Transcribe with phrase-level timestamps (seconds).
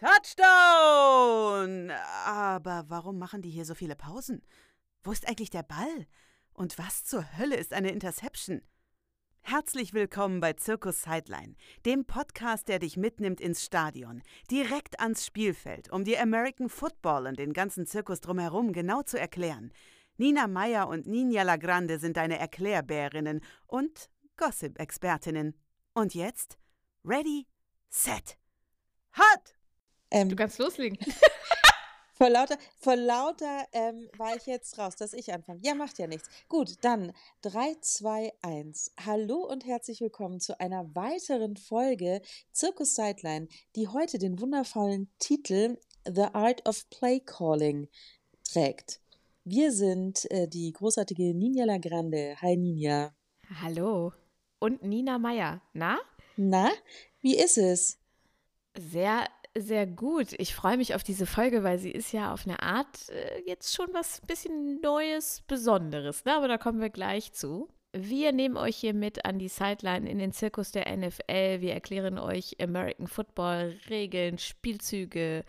[0.00, 1.90] Touchdown!
[2.24, 4.42] Aber warum machen die hier so viele Pausen?
[5.02, 6.06] Wo ist eigentlich der Ball?
[6.54, 8.62] Und was zur Hölle ist eine Interception?
[9.42, 11.54] Herzlich willkommen bei Zirkus Sideline,
[11.84, 17.38] dem Podcast, der dich mitnimmt ins Stadion, direkt ans Spielfeld, um dir American Football und
[17.38, 19.70] den ganzen Zirkus drumherum genau zu erklären.
[20.16, 24.08] Nina Meyer und Ninja Lagrande sind deine Erklärbärinnen und
[24.38, 25.60] Gossip-Expertinnen.
[25.92, 26.56] Und jetzt?
[27.04, 27.46] Ready,
[27.90, 28.38] set,
[29.18, 29.59] hot!
[30.10, 30.98] Ähm, du kannst loslegen.
[32.14, 35.60] Vor lauter, vor lauter ähm, war ich jetzt raus, dass ich anfange.
[35.62, 36.28] Ja, macht ja nichts.
[36.50, 38.92] Gut, dann 3, 2, 1.
[39.06, 42.20] Hallo und herzlich willkommen zu einer weiteren Folge
[42.52, 47.88] Zirkus Sideline, die heute den wundervollen Titel The Art of Play Calling
[48.44, 49.00] trägt.
[49.44, 52.36] Wir sind äh, die großartige Ninja Lagrande.
[52.42, 53.14] Hi Ninja.
[53.62, 54.12] Hallo.
[54.58, 55.62] Und Nina Meyer.
[55.72, 55.98] Na?
[56.36, 56.70] Na,
[57.22, 57.98] wie ist es?
[58.78, 59.26] Sehr
[59.56, 60.34] sehr gut.
[60.38, 63.74] Ich freue mich auf diese Folge, weil sie ist ja auf eine Art äh, jetzt
[63.74, 66.24] schon was bisschen Neues, Besonderes.
[66.24, 66.34] Ne?
[66.36, 67.68] Aber da kommen wir gleich zu.
[67.92, 71.60] Wir nehmen euch hier mit an die Sideline in den Zirkus der NFL.
[71.60, 75.44] Wir erklären euch American Football, Regeln, Spielzüge.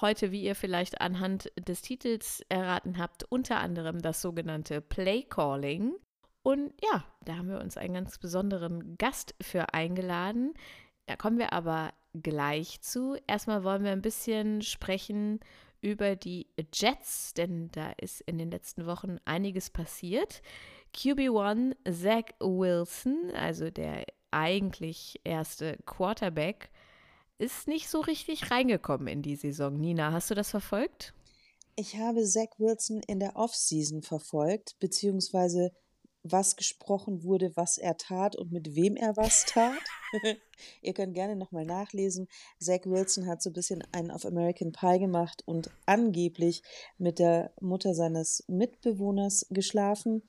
[0.00, 5.94] Heute, wie ihr vielleicht anhand des Titels erraten habt, unter anderem das sogenannte Play Calling.
[6.42, 10.54] Und ja, da haben wir uns einen ganz besonderen Gast für eingeladen.
[11.06, 13.16] Da kommen wir aber gleich zu.
[13.26, 15.40] Erstmal wollen wir ein bisschen sprechen
[15.80, 20.42] über die Jets, denn da ist in den letzten Wochen einiges passiert.
[20.94, 26.70] QB1 Zach Wilson, also der eigentlich erste Quarterback,
[27.38, 29.74] ist nicht so richtig reingekommen in die Saison.
[29.74, 31.14] Nina, hast du das verfolgt?
[31.76, 35.72] Ich habe Zach Wilson in der Offseason verfolgt, beziehungsweise
[36.22, 39.80] was gesprochen wurde, was er tat und mit wem er was tat.
[40.82, 42.28] Ihr könnt gerne nochmal nachlesen.
[42.58, 46.62] Zach Wilson hat so ein bisschen einen auf American Pie gemacht und angeblich
[46.98, 50.22] mit der Mutter seines Mitbewohners geschlafen.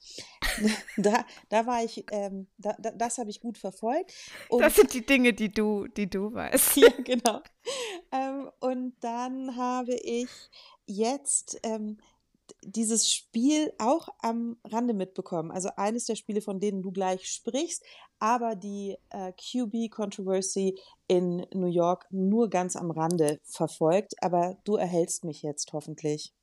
[0.98, 4.14] da, da war ich, ähm, da, da, das habe ich gut verfolgt.
[4.50, 6.78] Und das sind die Dinge, die du, die du weißt.
[6.78, 7.42] ja, genau.
[8.12, 10.30] Ähm, und dann habe ich
[10.86, 11.98] jetzt ähm,
[12.64, 15.52] dieses Spiel auch am Rande mitbekommen.
[15.52, 17.84] Also eines der Spiele, von denen du gleich sprichst,
[18.20, 24.14] aber die äh, QB-Controversy in New York nur ganz am Rande verfolgt.
[24.22, 26.34] Aber du erhältst mich jetzt hoffentlich.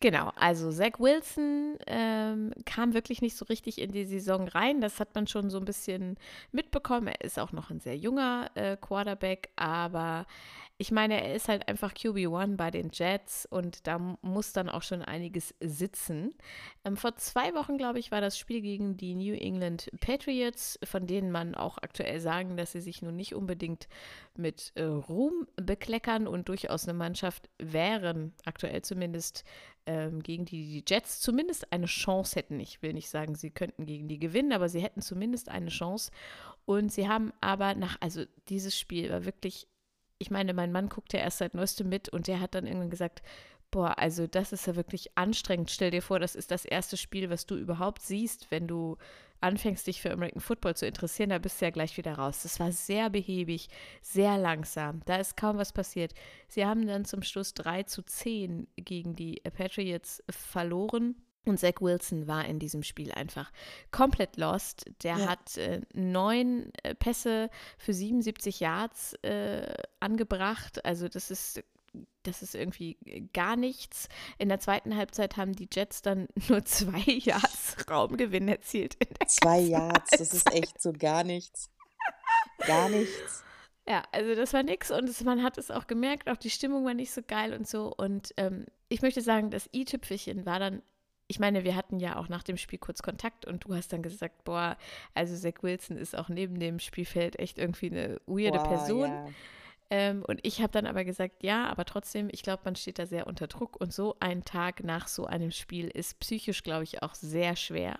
[0.00, 4.80] Genau, also Zach Wilson ähm, kam wirklich nicht so richtig in die Saison rein.
[4.80, 6.18] Das hat man schon so ein bisschen
[6.52, 7.08] mitbekommen.
[7.08, 10.26] Er ist auch noch ein sehr junger äh, Quarterback, aber
[10.76, 14.82] ich meine, er ist halt einfach QB1 bei den Jets und da muss dann auch
[14.82, 16.34] schon einiges sitzen.
[16.84, 21.06] Ähm, vor zwei Wochen, glaube ich, war das Spiel gegen die New England Patriots, von
[21.06, 23.86] denen man auch aktuell sagen, dass sie sich nun nicht unbedingt
[24.36, 29.44] mit äh, Ruhm bekleckern und durchaus eine Mannschaft wären, aktuell zumindest,
[29.86, 32.60] ähm, gegen die die Jets zumindest eine Chance hätten.
[32.60, 36.10] Ich will nicht sagen, sie könnten gegen die gewinnen, aber sie hätten zumindest eine Chance.
[36.66, 39.66] Und sie haben aber nach, also dieses Spiel war wirklich
[40.18, 42.90] ich meine, mein Mann guckt ja erst seit neuestem mit und der hat dann irgendwann
[42.90, 43.22] gesagt,
[43.70, 45.70] boah, also das ist ja wirklich anstrengend.
[45.70, 48.96] Stell dir vor, das ist das erste Spiel, was du überhaupt siehst, wenn du
[49.44, 52.42] anfängst, dich für American Football zu interessieren, da bist du ja gleich wieder raus.
[52.42, 53.68] Das war sehr behäbig,
[54.02, 55.00] sehr langsam.
[55.04, 56.14] Da ist kaum was passiert.
[56.48, 61.16] Sie haben dann zum Schluss 3 zu 10 gegen die Patriots verloren.
[61.46, 63.52] Und Zach Wilson war in diesem Spiel einfach
[63.90, 64.86] komplett lost.
[65.02, 65.28] Der ja.
[65.28, 70.84] hat äh, neun äh, Pässe für 77 Yards äh, angebracht.
[70.86, 71.62] Also das ist
[72.22, 72.96] das ist irgendwie
[73.32, 74.08] gar nichts.
[74.38, 78.96] In der zweiten Halbzeit haben die Jets dann nur zwei Yards Raumgewinn erzielt.
[79.26, 81.70] zwei Yards, das ist echt so gar nichts.
[82.66, 83.44] Gar nichts.
[83.86, 86.86] Ja, also das war nix und es, man hat es auch gemerkt, auch die Stimmung
[86.86, 87.92] war nicht so geil und so.
[87.94, 90.82] Und ähm, ich möchte sagen, das i-Tüpfelchen war dann
[91.26, 94.02] ich meine, wir hatten ja auch nach dem Spiel kurz Kontakt und du hast dann
[94.02, 94.76] gesagt, boah,
[95.14, 99.10] also Zach Wilson ist auch neben dem Spielfeld echt irgendwie eine weirde wow, Person.
[99.10, 99.28] Yeah.
[99.96, 103.06] Ähm, und ich habe dann aber gesagt, ja, aber trotzdem, ich glaube, man steht da
[103.06, 107.04] sehr unter Druck und so ein Tag nach so einem Spiel ist psychisch, glaube ich,
[107.04, 107.96] auch sehr schwer.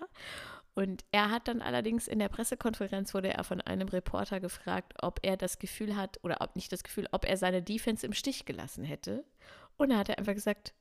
[0.73, 5.19] Und er hat dann allerdings in der Pressekonferenz wurde er von einem Reporter gefragt, ob
[5.21, 8.43] er das Gefühl hat oder ob nicht das Gefühl, ob er seine Defense im Stich
[8.43, 9.23] gelassen hätte.
[9.77, 10.75] Und er hat einfach gesagt,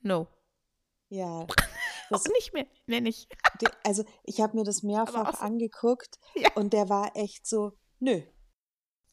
[0.00, 0.28] no.
[1.10, 1.46] Ja.
[2.10, 3.34] Das, nicht mehr, mehr nicht.
[3.82, 6.50] also ich habe mir das mehrfach angeguckt ja.
[6.54, 8.20] und der war echt so, nö.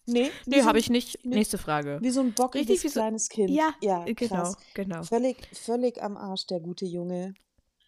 [0.06, 1.24] Nee, nee so, habe ich nicht.
[1.24, 2.00] Nee, Nächste Frage.
[2.01, 3.50] Wie so ein bockiges Richtig, kleines Kind.
[3.50, 5.03] Ja, ja genau, genau.
[5.03, 7.33] Völlig, völlig am Arsch, der gute Junge.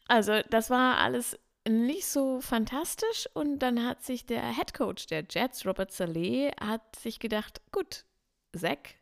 [0.07, 1.37] Also das war alles
[1.67, 6.95] nicht so fantastisch und dann hat sich der Head Coach der Jets, Robert Saleh, hat
[6.97, 8.05] sich gedacht, gut,
[8.55, 8.95] Zack,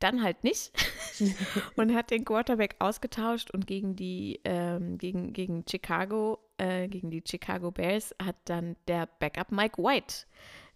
[0.00, 0.72] dann halt nicht
[1.76, 7.22] und hat den Quarterback ausgetauscht und gegen die, ähm, gegen, gegen Chicago, äh, gegen die
[7.26, 10.26] Chicago Bears hat dann der Backup Mike White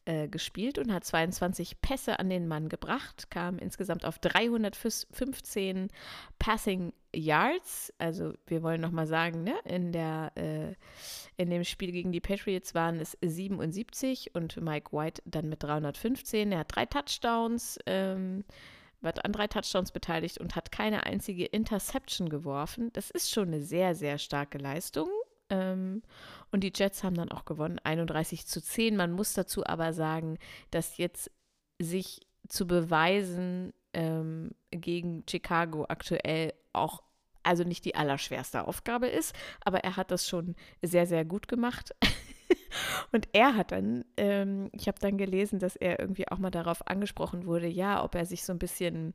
[0.06, 5.88] äh, gespielt und hat 22 Pässe an den Mann gebracht, kam insgesamt auf 315
[6.38, 7.92] Passing Yards.
[7.98, 10.74] Also wir wollen nochmal sagen, ne, in, der, äh,
[11.36, 16.52] in dem Spiel gegen die Patriots waren es 77 und Mike White dann mit 315.
[16.52, 17.78] Er hat drei Touchdowns.
[17.86, 18.44] Ähm,
[19.04, 22.90] war an drei Touchdowns beteiligt und hat keine einzige Interception geworfen.
[22.94, 25.08] Das ist schon eine sehr, sehr starke Leistung.
[25.50, 26.02] Ähm,
[26.50, 28.96] und die Jets haben dann auch gewonnen, 31 zu 10.
[28.96, 30.38] Man muss dazu aber sagen,
[30.70, 31.30] dass jetzt
[31.80, 37.02] sich zu beweisen ähm, gegen Chicago aktuell auch
[37.42, 41.94] also nicht die allerschwerste Aufgabe ist, aber er hat das schon sehr, sehr gut gemacht.
[43.12, 46.86] Und er hat dann, ähm, ich habe dann gelesen, dass er irgendwie auch mal darauf
[46.88, 49.14] angesprochen wurde, ja, ob er sich so ein bisschen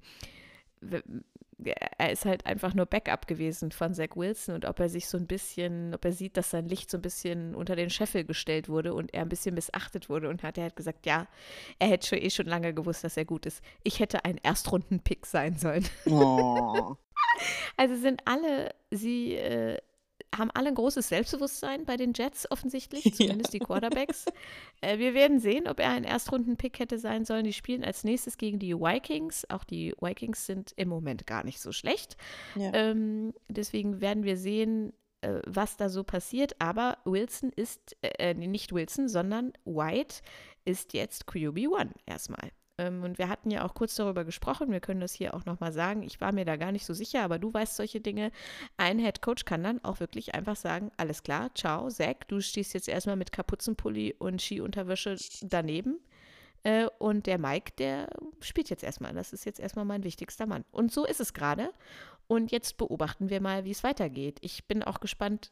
[1.63, 5.17] er ist halt einfach nur Backup gewesen von Zach Wilson und ob er sich so
[5.17, 8.69] ein bisschen, ob er sieht, dass sein Licht so ein bisschen unter den Scheffel gestellt
[8.69, 11.27] wurde und er ein bisschen missachtet wurde und hat er halt gesagt, ja,
[11.77, 13.61] er hätte schon, eh schon lange gewusst, dass er gut ist.
[13.83, 15.85] Ich hätte ein Erstrunden-Pick sein sollen.
[16.05, 16.95] Oh.
[17.77, 19.77] also sind alle, sie äh,
[20.35, 23.59] haben alle ein großes Selbstbewusstsein bei den Jets offensichtlich, zumindest ja.
[23.59, 24.25] die Quarterbacks.
[24.81, 27.43] Äh, wir werden sehen, ob er ein Erstrunden-Pick hätte sein sollen.
[27.43, 29.49] Die spielen als nächstes gegen die Vikings.
[29.49, 32.17] Auch die Vikings sind im Moment gar nicht so schlecht.
[32.55, 32.73] Ja.
[32.73, 36.55] Ähm, deswegen werden wir sehen, äh, was da so passiert.
[36.59, 40.21] Aber Wilson ist, äh, äh nicht Wilson, sondern White
[40.65, 42.51] ist jetzt QB1 erstmal.
[42.79, 45.73] Ähm, und wir hatten ja auch kurz darüber gesprochen, wir können das hier auch nochmal
[45.73, 46.01] sagen.
[46.01, 48.31] Ich war mir da gar nicht so sicher, aber du weißt solche Dinge.
[48.77, 52.73] Ein Head Coach kann dann auch wirklich einfach sagen: Alles klar, ciao, Zack, du stehst
[52.73, 55.99] jetzt erstmal mit Kapuzenpulli und Skiunterwäsche daneben.
[56.63, 58.07] Äh, und der Mike, der
[58.39, 59.13] spielt jetzt erstmal.
[59.13, 60.63] Das ist jetzt erstmal mein wichtigster Mann.
[60.71, 61.73] Und so ist es gerade.
[62.27, 64.37] Und jetzt beobachten wir mal, wie es weitergeht.
[64.41, 65.51] Ich bin auch gespannt,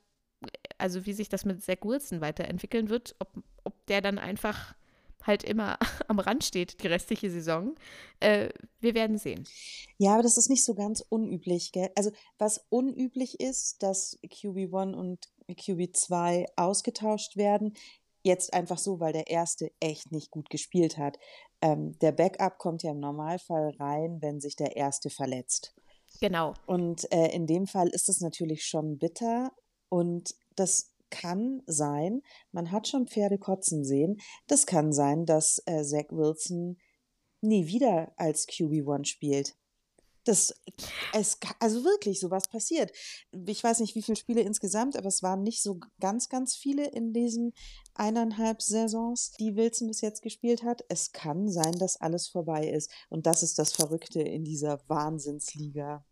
[0.78, 4.76] also wie sich das mit Zach Wilson weiterentwickeln wird, ob, ob der dann einfach
[5.24, 5.78] halt immer
[6.08, 7.76] am Rand steht, die restliche Saison.
[8.20, 8.50] Äh,
[8.80, 9.48] wir werden sehen.
[9.98, 11.72] Ja, aber das ist nicht so ganz unüblich.
[11.72, 11.92] Gell?
[11.96, 17.74] Also was unüblich ist, dass QB1 und QB2 ausgetauscht werden.
[18.24, 21.18] Jetzt einfach so, weil der erste echt nicht gut gespielt hat.
[21.62, 25.74] Ähm, der Backup kommt ja im Normalfall rein, wenn sich der erste verletzt.
[26.20, 26.54] Genau.
[26.66, 29.52] Und äh, in dem Fall ist es natürlich schon bitter.
[29.90, 32.22] Und das kann sein,
[32.52, 34.18] man hat schon Pferde kotzen sehen,
[34.48, 36.78] das kann sein, dass äh, Zach Wilson
[37.42, 39.56] nie wieder als QB1 spielt.
[40.28, 40.54] Das,
[41.14, 42.92] es, also wirklich, sowas passiert.
[43.46, 46.86] Ich weiß nicht, wie viele Spiele insgesamt, aber es waren nicht so ganz, ganz viele
[46.90, 47.54] in diesen
[47.94, 50.84] eineinhalb Saisons, die Wilson bis jetzt gespielt hat.
[50.90, 52.92] Es kann sein, dass alles vorbei ist.
[53.10, 56.06] Und das ist das Verrückte in dieser Wahnsinnsliga.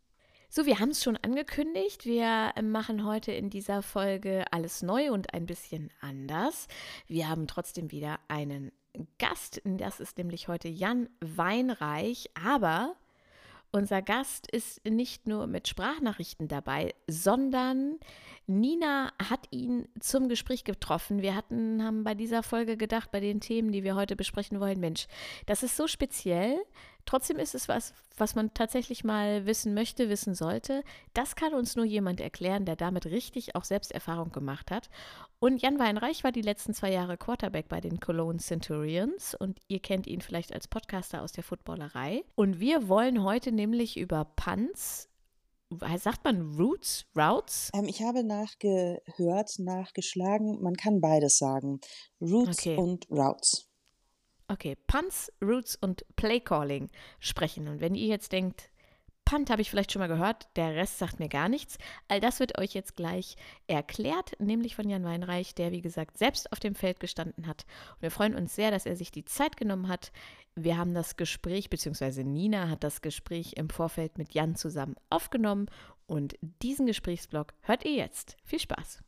[0.55, 2.05] So, wir haben es schon angekündigt.
[2.05, 6.69] Wir äh, machen heute in dieser Folge alles neu und ein bisschen anders.
[7.07, 8.71] Wir haben trotzdem wieder einen
[9.19, 9.61] Gast.
[9.65, 12.29] Das ist nämlich heute Jan Weinreich.
[12.41, 12.95] Aber
[13.73, 17.99] unser Gast ist nicht nur mit Sprachnachrichten dabei, sondern
[18.47, 21.21] Nina hat ihn zum Gespräch getroffen.
[21.21, 24.79] Wir hatten, haben bei dieser Folge gedacht, bei den Themen, die wir heute besprechen wollen,
[24.79, 25.07] Mensch,
[25.47, 26.63] das ist so speziell.
[27.05, 30.83] Trotzdem ist es was, was man tatsächlich mal wissen möchte, wissen sollte.
[31.13, 34.89] Das kann uns nur jemand erklären, der damit richtig auch Selbsterfahrung gemacht hat.
[35.39, 39.79] Und Jan Weinreich war die letzten zwei Jahre Quarterback bei den Cologne Centurions und ihr
[39.79, 42.23] kennt ihn vielleicht als Podcaster aus der Footballerei.
[42.35, 45.09] Und wir wollen heute nämlich über Punts,
[45.97, 47.69] sagt man Roots, Routes?
[47.75, 51.79] Ähm, ich habe nachgehört, nachgeschlagen, man kann beides sagen.
[52.21, 52.77] Roots okay.
[52.77, 53.67] und Routes.
[54.47, 57.67] Okay, Punts, Roots und Playcalling sprechen.
[57.67, 58.69] Und wenn ihr jetzt denkt,
[59.25, 61.79] Punt habe ich vielleicht schon mal gehört, der Rest sagt mir gar nichts.
[62.07, 66.51] All das wird euch jetzt gleich erklärt, nämlich von Jan Weinreich, der wie gesagt selbst
[66.51, 67.65] auf dem Feld gestanden hat.
[67.95, 70.11] Und wir freuen uns sehr, dass er sich die Zeit genommen hat.
[70.53, 75.71] Wir haben das Gespräch, beziehungsweise Nina hat das Gespräch im Vorfeld mit Jan zusammen aufgenommen.
[76.05, 78.37] Und diesen Gesprächsblog hört ihr jetzt.
[78.43, 79.03] Viel Spaß.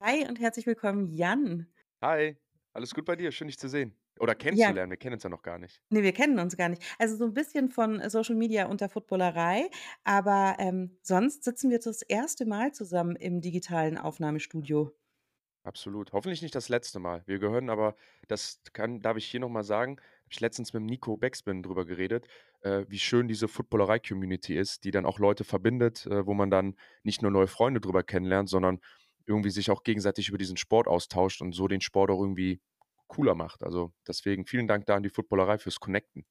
[0.00, 1.66] Hi und herzlich willkommen, Jan.
[2.02, 2.36] Hi,
[2.74, 3.32] alles gut bei dir?
[3.32, 3.96] Schön, dich zu sehen.
[4.18, 4.90] Oder kennenzulernen, ja.
[4.90, 5.82] wir kennen uns ja noch gar nicht.
[5.90, 6.82] Nee, wir kennen uns gar nicht.
[6.98, 9.68] Also so ein bisschen von Social Media unter Footballerei,
[10.04, 14.92] aber ähm, sonst sitzen wir das erste Mal zusammen im digitalen Aufnahmestudio.
[15.66, 16.12] Absolut.
[16.12, 17.24] Hoffentlich nicht das letzte Mal.
[17.26, 17.96] Wir gehören aber,
[18.28, 22.28] das kann, darf ich hier nochmal sagen, habe ich letztens mit Nico Beckspin drüber geredet,
[22.60, 26.76] äh, wie schön diese Footballerei-Community ist, die dann auch Leute verbindet, äh, wo man dann
[27.02, 28.80] nicht nur neue Freunde drüber kennenlernt, sondern
[29.26, 32.60] irgendwie sich auch gegenseitig über diesen Sport austauscht und so den Sport auch irgendwie
[33.06, 33.62] cooler macht.
[33.62, 36.24] Also deswegen vielen Dank da an die Footballerei fürs Connecten.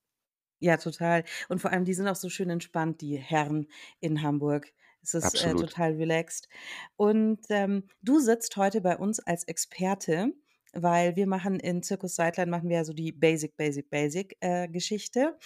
[0.59, 1.23] Ja, total.
[1.49, 3.67] Und vor allem, die sind auch so schön entspannt, die Herren
[3.99, 4.71] in Hamburg.
[5.01, 6.47] Es ist äh, total relaxed.
[6.95, 10.33] Und ähm, du sitzt heute bei uns als Experte,
[10.73, 14.67] weil wir machen in Zirkus Sideline machen wir ja so die Basic, Basic, Basic äh,
[14.67, 15.37] Geschichte.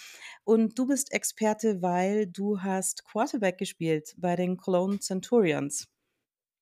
[0.44, 5.88] Und du bist Experte, weil du hast Quarterback gespielt bei den Cologne Centurions.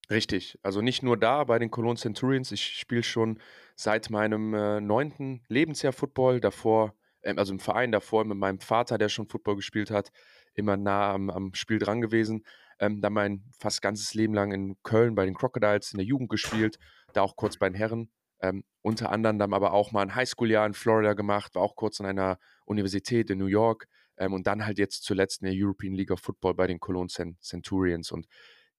[0.10, 0.58] Richtig.
[0.64, 2.52] Also nicht nur da bei den Cologne Centurions.
[2.52, 3.40] Ich spiele schon
[3.76, 6.40] seit meinem äh, neunten Lebensjahr Football.
[6.40, 10.12] Davor, ähm, also im Verein davor mit meinem Vater, der schon Football gespielt hat,
[10.54, 12.46] immer nah am, am Spiel dran gewesen.
[12.80, 16.30] Ähm, dann mein fast ganzes Leben lang in Köln bei den Crocodiles in der Jugend
[16.30, 16.78] gespielt,
[17.14, 18.10] da auch kurz bei den Herren.
[18.40, 22.00] Ähm, unter anderem dann aber auch mal ein Highschool-Jahr in Florida gemacht, war auch kurz
[22.00, 23.88] an einer Universität in New York
[24.18, 27.10] ähm, und dann halt jetzt zuletzt in der European League of Football bei den Cologne
[27.42, 28.12] Centurions.
[28.12, 28.28] Und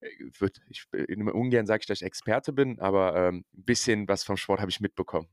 [0.01, 4.23] äh, ich immer ungern sage ich, dass ich Experte bin, aber ähm, ein bisschen was
[4.23, 5.29] vom Sport habe ich mitbekommen.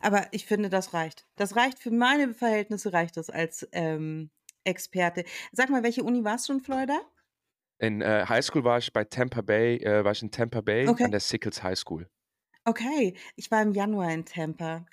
[0.00, 1.26] Aber ich finde, das reicht.
[1.36, 4.30] Das reicht für meine Verhältnisse, reicht das als ähm,
[4.64, 5.24] Experte.
[5.52, 7.00] Sag mal, welche Uni warst du in Florida?
[7.78, 11.06] In äh, Highschool war ich bei Tampa Bay, äh, war ich in Tampa Bay Okay.
[11.06, 12.08] an der Sickles High School.
[12.64, 14.86] Okay, ich war im Januar in Tampa.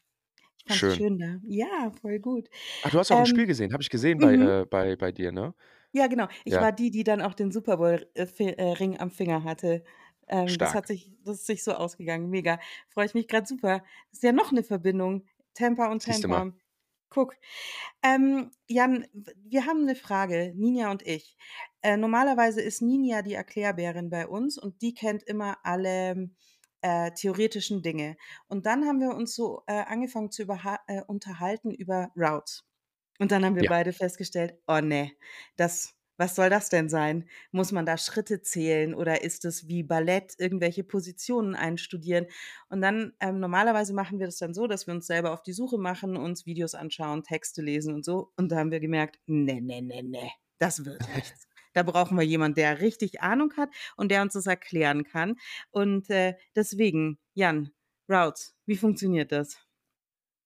[0.57, 0.95] Ich fand's Schön.
[0.95, 1.39] schön da.
[1.43, 2.49] Ja, voll gut.
[2.81, 4.59] Ach, du hast auch ein Spiel Ähm, gesehen, habe ich gesehen bei, mhm.
[4.61, 5.53] äh, bei, bei dir, ne?
[5.93, 6.27] Ja, genau.
[6.43, 9.11] Ich Ja, war die, die dann auch den Super Bowl äh, Fi- äh, Ring am
[9.11, 9.83] Finger hatte.
[10.27, 10.87] Ähm, das hat stark.
[10.87, 12.29] sich, das ist sich so ausgegangen.
[12.29, 12.59] Mega.
[12.89, 13.79] Freue ich mich gerade super.
[14.09, 15.25] Das ist ja noch eine Verbindung.
[15.53, 16.39] Tampa und Siehst du mal.
[16.39, 16.57] Tampa.
[17.09, 17.35] Guck.
[18.01, 21.37] Ähm, Jan, w- wir haben eine Frage, Ninja und ich.
[21.83, 26.31] Äh, normalerweise ist Ninja die Erklärbärin bei uns und die kennt immer alle
[26.81, 28.17] äh, theoretischen Dinge.
[28.47, 32.65] Und dann haben wir uns so äh, angefangen zu überha- äh, unterhalten über Routes.
[33.19, 33.67] Und dann haben wir Ja.
[33.67, 35.11] beide festgestellt, oh ne,
[35.55, 37.27] das, was soll das denn sein?
[37.51, 42.27] Muss man da Schritte zählen oder ist es wie Ballett irgendwelche Positionen einstudieren?
[42.69, 45.53] Und dann ähm, normalerweise machen wir das dann so, dass wir uns selber auf die
[45.53, 48.31] Suche machen, uns Videos anschauen, Texte lesen und so.
[48.37, 51.47] Und da haben wir gemerkt, ne, ne, ne, ne, das wird nichts.
[51.75, 55.37] Da brauchen wir jemanden, der richtig Ahnung hat und der uns das erklären kann.
[55.71, 57.71] Und äh, deswegen, Jan,
[58.07, 59.57] Routes, wie funktioniert das?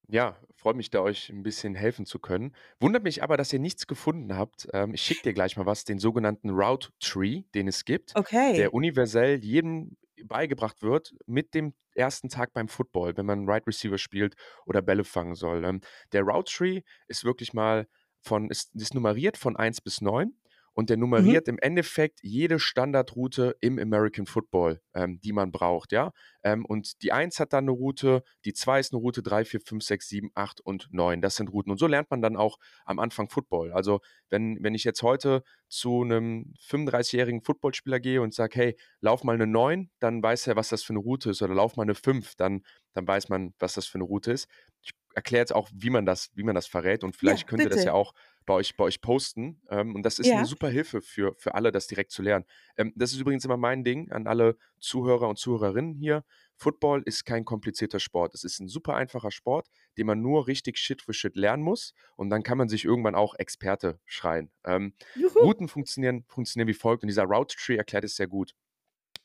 [0.10, 2.56] Ja, freut mich, da euch ein bisschen helfen zu können.
[2.80, 4.68] Wundert mich aber, dass ihr nichts gefunden habt.
[4.74, 8.54] Ähm, ich schicke dir gleich mal was, den sogenannten Route Tree, den es gibt, Okay.
[8.56, 13.98] der universell jedem beigebracht wird mit dem ersten Tag beim Football, wenn man Right Receiver
[13.98, 14.36] spielt
[14.66, 15.66] oder Bälle fangen soll.
[15.66, 15.82] Ähm,
[16.14, 17.88] der Route Tree ist wirklich mal
[18.22, 20.34] von, ist, ist nummeriert von 1 bis 9
[20.78, 21.38] und der Mhm.
[21.38, 26.12] nummeriert im Endeffekt jede Standardroute im American Football, ähm, die man braucht, ja.
[26.44, 29.60] Ähm, und die 1 hat dann eine Route, die 2 ist eine Route, 3, 4,
[29.62, 31.20] 5, 6, 7, 8 und 9.
[31.22, 31.72] Das sind Routen.
[31.72, 33.72] Und so lernt man dann auch am Anfang Football.
[33.74, 39.24] Also, wenn, wenn ich jetzt heute zu einem 35-jährigen Footballspieler gehe und sage, hey, lauf
[39.24, 41.42] mal eine 9, dann weiß er, was das für eine Route ist.
[41.42, 42.62] Oder lauf mal eine 5, dann,
[42.94, 44.48] dann weiß man, was das für eine Route ist.
[44.84, 47.04] Ich erkläre jetzt auch, wie man das, wie man das verrät.
[47.04, 48.14] Und Ja, vielleicht könnt ihr das ja auch
[48.48, 49.62] bei euch, bei euch posten.
[49.70, 50.46] Ähm, und das ist eine Ja.
[50.46, 52.46] super Hilfe für, für alle, das direkt zu lernen.
[52.78, 56.24] Ähm, das ist übrigens immer mein Ding an alle Zuhörer und Zuhörerinnen hier.
[56.56, 58.34] Football ist kein komplizierter Sport.
[58.34, 59.68] Es ist ein super einfacher Sport,
[60.00, 61.94] den man nur richtig Shit für Shit lernen muss.
[62.16, 64.50] Und dann kann man sich irgendwann auch Experte schreien.
[64.66, 64.94] Ähm.
[65.36, 67.04] Routen funktionieren, funktionieren wie folgt.
[67.04, 68.56] Und dieser Route Tree erklärt es sehr gut.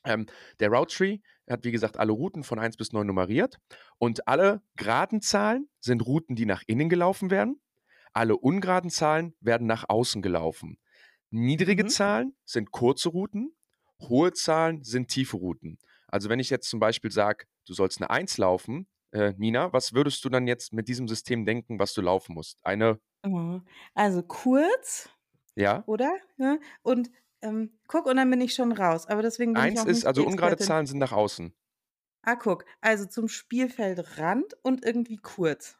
[0.05, 0.25] Ähm,
[0.59, 3.57] der Route Tree hat, wie gesagt, alle Routen von 1 bis 9 nummeriert.
[3.97, 7.61] Und alle geraden Zahlen sind Routen, die nach innen gelaufen werden.
[8.13, 10.77] Alle ungeraden Zahlen werden nach außen gelaufen.
[11.31, 11.87] Niedrige Mhm.
[11.87, 13.55] Zahlen sind kurze Routen,
[14.01, 15.79] hohe Zahlen sind tiefe Routen.
[16.07, 19.93] Also wenn ich jetzt zum Beispiel sage, du sollst eine 1 laufen, äh, Nina, was
[19.93, 22.59] würdest du dann jetzt mit diesem System denken, was du laufen musst?
[22.65, 23.61] Eine, Oh,
[23.93, 25.09] Also kurz,
[25.55, 25.87] ja?
[25.87, 26.17] oder?
[26.37, 26.59] Ja.
[26.83, 29.07] Und ähm, guck, und dann bin ich schon raus.
[29.07, 30.57] Aber deswegen bin ich 1 auch ist, also ungerade.
[30.57, 31.53] Zahlen sind nach außen.
[32.25, 32.65] Ah, guck.
[32.81, 35.77] Also zum Spielfeldrand und irgendwie kurz.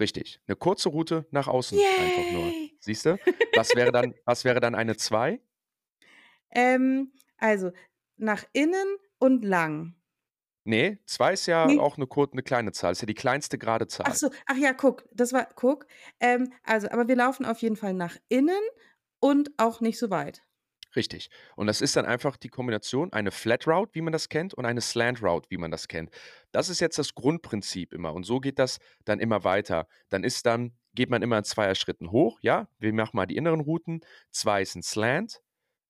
[0.00, 0.40] Richtig.
[0.46, 2.46] Eine kurze Route nach außen einfach nur.
[2.46, 2.76] Yay!
[2.80, 3.18] Siehst du?
[3.54, 5.40] Was wäre dann, was wäre dann eine 2?
[6.50, 7.70] Ähm, also
[8.16, 9.94] nach innen und lang.
[10.64, 11.78] Nee, 2 ist ja Nee.
[11.78, 12.92] auch eine, eine kleine Zahl.
[12.92, 14.14] Ist ja die kleinste gerade Ach Zahl.
[14.14, 15.86] so, ach ja, guck, das war, guck.
[16.20, 18.60] Ähm, also, aber wir laufen auf jeden Fall nach innen
[19.20, 20.42] und auch nicht so weit.
[20.96, 21.30] Richtig.
[21.56, 24.66] Und das ist dann einfach die Kombination, eine Flat Route, wie man das kennt, und
[24.66, 26.10] eine Slant Route, wie man das kennt.
[26.52, 28.12] Das ist jetzt das Grundprinzip immer.
[28.12, 29.86] Und so geht das dann immer weiter.
[30.08, 32.68] Dann ist dann, geht man immer in Zweierschritten hoch, ja.
[32.78, 34.00] Wir machen mal die inneren Routen.
[34.30, 35.40] Zwei ist ein Slant.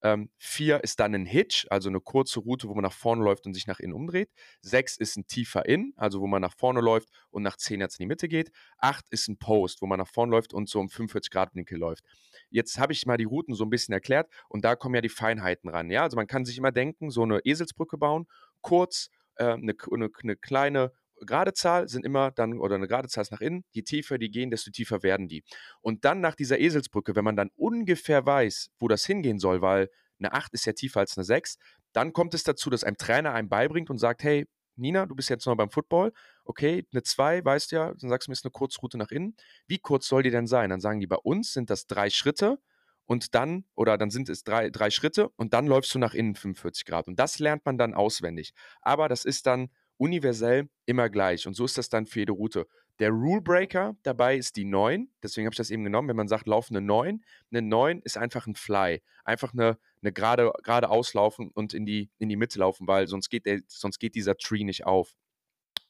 [0.03, 3.47] Ähm, vier ist dann ein Hitch, also eine kurze Route, wo man nach vorne läuft
[3.47, 4.31] und sich nach innen umdreht.
[4.63, 7.99] Sechs ist ein tiefer In, also wo man nach vorne läuft und nach 10 Hertz
[7.99, 8.51] in die Mitte geht.
[8.79, 11.79] Acht ist ein Post, wo man nach vorne läuft und so um 45 Grad Winkel
[11.79, 12.05] läuft.
[12.49, 15.09] Jetzt habe ich mal die Routen so ein bisschen erklärt und da kommen ja die
[15.09, 15.91] Feinheiten ran.
[15.91, 18.27] Ja, also man kann sich immer denken, so eine Eselsbrücke bauen,
[18.63, 20.93] kurz, äh, eine, eine, eine kleine
[21.27, 24.31] gerade Zahl sind immer dann, oder eine gerade Zahl ist nach innen, je tiefer die
[24.31, 25.45] gehen, desto tiefer werden die.
[25.81, 29.89] Und dann nach dieser Eselsbrücke, wenn man dann ungefähr weiß, wo das hingehen soll, weil
[30.19, 31.57] eine 8 ist ja tiefer als eine 6,
[31.93, 34.47] dann kommt es dazu, dass ein Trainer einem beibringt und sagt, hey,
[34.77, 36.13] Nina, du bist jetzt noch beim Football.
[36.45, 39.37] Okay, eine 2, weißt du ja, dann sagst du mir, ist eine Kurzroute nach innen.
[39.67, 40.71] Wie kurz soll die denn sein?
[40.71, 42.59] Dann sagen die, bei uns sind das drei Schritte
[43.05, 46.35] und dann, oder dann sind es drei, drei Schritte und dann läufst du nach innen
[46.35, 47.09] 45 Grad.
[47.09, 48.53] Und das lernt man dann auswendig.
[48.81, 51.47] Aber das ist dann universell immer gleich.
[51.47, 52.67] Und so ist das dann für jede Route.
[53.01, 55.09] Der Rule Breaker dabei ist die 9.
[55.23, 56.09] Deswegen habe ich das eben genommen.
[56.09, 59.03] Wenn man sagt, lauf eine 9, eine 9 ist einfach ein Fly.
[59.25, 63.29] Einfach eine, eine gerade, gerade auslaufen und in die, in die Mitte laufen, weil sonst
[63.29, 65.15] geht, der, sonst geht dieser Tree nicht auf.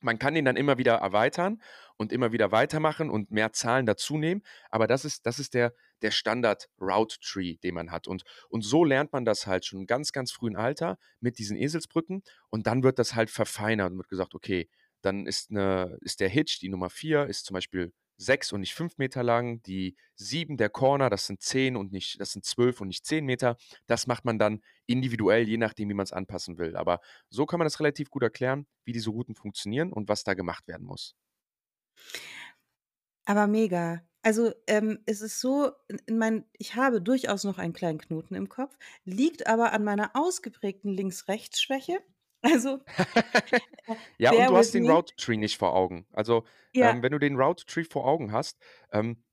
[0.00, 1.61] Man kann den dann immer wieder erweitern
[1.97, 4.42] und immer wieder weitermachen und mehr Zahlen dazu nehmen.
[4.71, 8.09] Aber das ist, das ist der, der Standard-Route-Tree, den man hat.
[8.09, 12.23] Und, und so lernt man das halt schon ganz, ganz frühen Alter mit diesen Eselsbrücken.
[12.49, 14.69] Und dann wird das halt verfeinert und wird gesagt, okay,
[15.02, 18.74] dann ist, eine, ist der Hitch, die Nummer 4, ist zum Beispiel 6 und nicht
[18.74, 19.62] 5 Meter lang.
[19.62, 23.24] Die 7 der Corner, das sind 10 und nicht, das sind 12 und nicht 10
[23.24, 23.56] Meter.
[23.86, 26.76] Das macht man dann individuell, je nachdem, wie man es anpassen will.
[26.76, 27.00] Aber
[27.30, 30.68] so kann man das relativ gut erklären, wie diese Routen funktionieren und was da gemacht
[30.68, 31.14] werden muss.
[33.24, 34.02] Aber mega.
[34.22, 35.72] Also, ähm, es ist so,
[36.06, 40.10] in mein ich habe durchaus noch einen kleinen Knoten im Kopf, liegt aber an meiner
[40.14, 42.00] ausgeprägten Links-Rechts-Schwäche.
[42.42, 42.80] Also,
[44.18, 46.06] Ja, und du hast den Route Tree nicht vor Augen.
[46.12, 46.92] Also, Ja.
[46.92, 48.59] ähm, wenn du den Route Tree vor Augen hast,
[48.92, 49.25] ähm,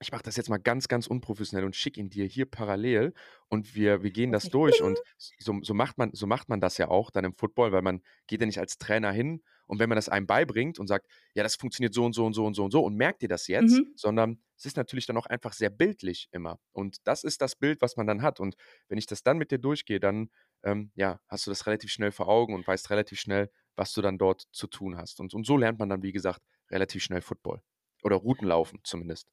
[0.00, 3.14] ich mache das jetzt mal ganz, ganz unprofessionell und schicke ihn dir hier parallel
[3.48, 4.50] und wir, wir gehen das Okay.
[4.50, 5.02] durch und
[5.38, 8.02] so, so, macht man, so macht man das ja auch dann im Football, weil man
[8.26, 11.42] geht ja nicht als Trainer hin und wenn man das einem beibringt und sagt, ja,
[11.44, 13.48] das funktioniert so und so und so und so und so und merkt ihr das
[13.48, 13.96] jetzt, Mhm.
[13.96, 17.80] sondern es ist natürlich dann auch einfach sehr bildlich immer und das ist das Bild,
[17.82, 18.56] was man dann hat und
[18.88, 20.30] wenn ich das dann mit dir durchgehe, dann
[20.64, 24.02] ähm, ja, hast du das relativ schnell vor Augen und weißt relativ schnell, was du
[24.02, 27.20] dann dort zu tun hast und, und so lernt man dann, wie gesagt, relativ schnell
[27.22, 27.62] Football
[28.02, 29.28] oder Routenlaufen zumindest.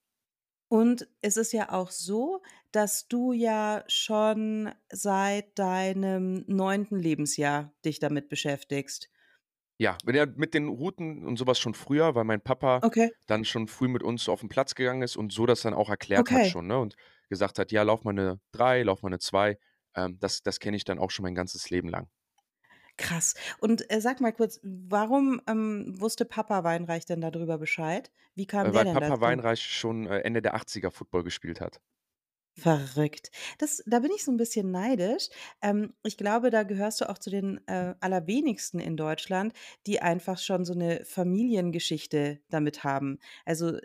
[0.69, 7.99] Und es ist ja auch so, dass du ja schon seit deinem neunten Lebensjahr dich
[7.99, 9.09] damit beschäftigst.
[9.79, 13.09] Ja, wenn mit den Routen und sowas schon früher, weil mein Papa Okay.
[13.27, 15.89] dann schon früh mit uns auf den Platz gegangen ist und so das dann auch
[15.89, 16.45] erklärt hat Okay.
[16.45, 16.77] schon, ne?
[16.79, 16.95] Und
[17.29, 19.57] gesagt hat, ja, lauf mal eine 3, lauf mal eine 2.
[19.95, 22.09] Ähm, das das kenne ich dann auch schon mein ganzes Leben lang.
[22.99, 23.33] Krass.
[23.59, 28.11] Und, äh, sag mal kurz, warum, ähm, wusste Papa Weinreich denn darüber Bescheid?
[28.35, 29.21] Wie kam Äh, der weil denn Papa dazu?
[29.21, 31.79] Weinreich schon, äh, Ende der 80er Football gespielt hat.
[32.57, 33.31] Verrückt.
[33.57, 35.29] Das da bin ich so 'n bisschen neidisch.
[35.63, 39.53] Ähm, ich glaube, da gehörst du auch zu den, äh, allerwenigsten in Deutschland,
[39.87, 43.17] die einfach schon so 'ne Familiengeschichte damit haben.
[43.45, 43.81] Also, äh,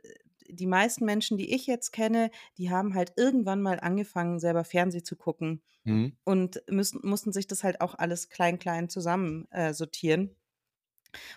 [0.51, 5.03] die meisten Menschen, die ich jetzt kenne, die haben halt irgendwann mal angefangen, selber Fernseh
[5.03, 6.19] zu gucken Mhm.
[6.25, 10.37] und müssen mussten sich das halt auch alles klein, klein zusammen, äh, sortieren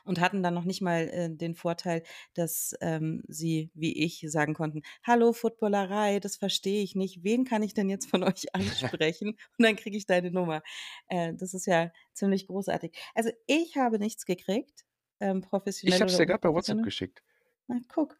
[0.05, 4.53] und hatten dann noch nicht mal, äh, den Vorteil, dass, ähm, sie, wie ich, sagen
[4.53, 7.23] konnten: „Hallo, Footballerei, das verstehe ich nicht.
[7.23, 10.61] Wen kann ich denn jetzt von euch ansprechen?“ Und dann kriege ich deine Nummer.
[11.07, 12.95] Äh, das ist ja ziemlich großartig.
[13.15, 14.85] Also, ich habe nichts gekriegt,
[15.19, 15.41] ähm,
[15.83, 17.21] Ich professionell habe es dir grad bei WhatsApp geschickt.
[17.67, 18.17] Na, guck,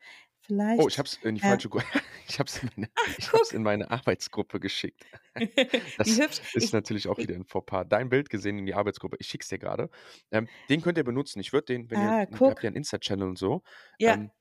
[0.78, 1.42] Oh, vielleicht ich habe es in die ja.
[1.42, 1.80] falsche Gru
[2.28, 3.52] ich habe es in meine Ach, ich guck.
[3.52, 5.06] in meine Arbeitsgruppe geschickt.
[5.98, 6.22] Das
[6.54, 7.86] ist Ich natürlich auch wieder 'n Fauxpas.
[7.90, 9.18] Dein Bild gesehen in die Arbeitsgruppe.
[9.20, 9.90] Ich schicke es dir grade.
[10.32, 11.40] Ähm, den könnt ihr benutzen.
[11.40, 12.64] Ich würde den, wenn ihr Ah, ihr habt guck.
[12.64, 13.64] ja 'n Insta-Channel und so.
[14.00, 14.18] Ja.
[14.18, 14.32] Ähm,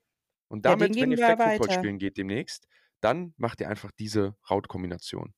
[0.49, 1.71] und Ja, damit, wenn geben ihr Flag Football weiter.
[1.71, 2.67] spielen geht demnächst,
[3.01, 5.33] dann macht ihr einfach diese Route-Kombination.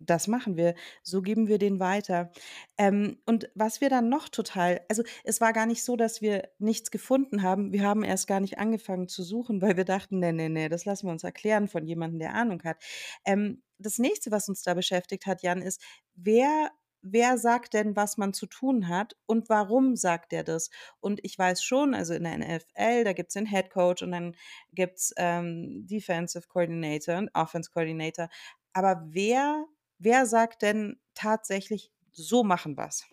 [0.00, 0.74] Das machen wir.
[1.02, 2.30] So geben wir den weiter.
[2.78, 6.48] Ähm, und was wir dann noch total also, es war gar nicht so, dass wir
[6.58, 7.72] nichts gefunden haben.
[7.72, 10.84] Wir haben erst gar nicht angefangen zu suchen, weil wir dachten: „Ne, ne, ne, das
[10.84, 12.78] lassen wir uns erklären von jemandem, der Ahnung hat.“
[13.24, 15.82] Ähm, das Nächste, was uns da beschäftigt hat, Jan, ist,
[16.14, 16.70] wer
[17.06, 20.70] wer sagt denn, was man zu tun hat und warum sagt der das?
[21.00, 24.34] Und ich weiß schon, also, in der NFL, da gibt's den Head Coach und dann
[24.72, 28.28] gibt's, ähm, Defensive Coordinator und Offense Coordinator.
[28.72, 29.66] Aber wer
[29.98, 33.04] wer sagt denn tatsächlich: „So machen wir's?“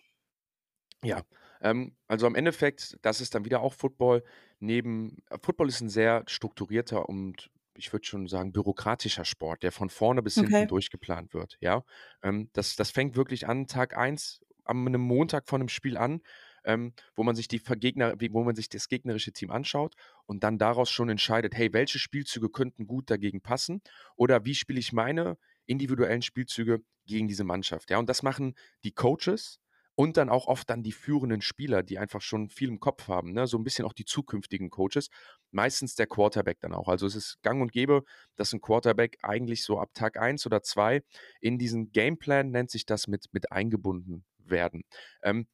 [1.04, 1.22] Ja,
[1.60, 4.22] ähm, also, am Endeffekt, das ist dann wieder auch Football.
[4.60, 9.72] Neben äh, Football ist 'n sehr strukturierter und ich würde schon sagen, bürokratischer Sport, der
[9.72, 10.68] von vorne bis hinten Okay.
[10.68, 11.82] durchgeplant wird, ja?
[12.22, 16.20] Ähm, das das fängt wirklich an Tag 1 an 'nem Montag vor 'nem Spiel an,
[16.64, 19.94] ähm, wo man sich die Gegner wo man sich das gegnerische Team anschaut
[20.26, 23.82] und dann daraus schon entscheidet: „Hey, welche Spielzüge könnten gut dagegen passen?“
[24.14, 28.92] Oder: „Wie spiele ich meine individuellen Spielzüge gegen diese Mannschaft?“ Ja, und das machen die
[28.92, 29.58] Coaches
[29.94, 33.32] und dann auch oft dann die führenden Spieler, die einfach schon viel im Kopf haben,
[33.32, 33.46] ne?
[33.46, 35.08] So 'n bisschen auch die zukünftigen Coaches.
[35.50, 36.88] Meistens der Quarterback dann auch.
[36.88, 38.04] Also, es ist gang und gäbe,
[38.36, 41.02] dass 'n Quarterback eigentlich so ab Tag 1 oder 2
[41.40, 44.82] in diesen Gameplan, nennt sich das, mit mit eingebunden werden.
[45.22, 45.46] Ähm,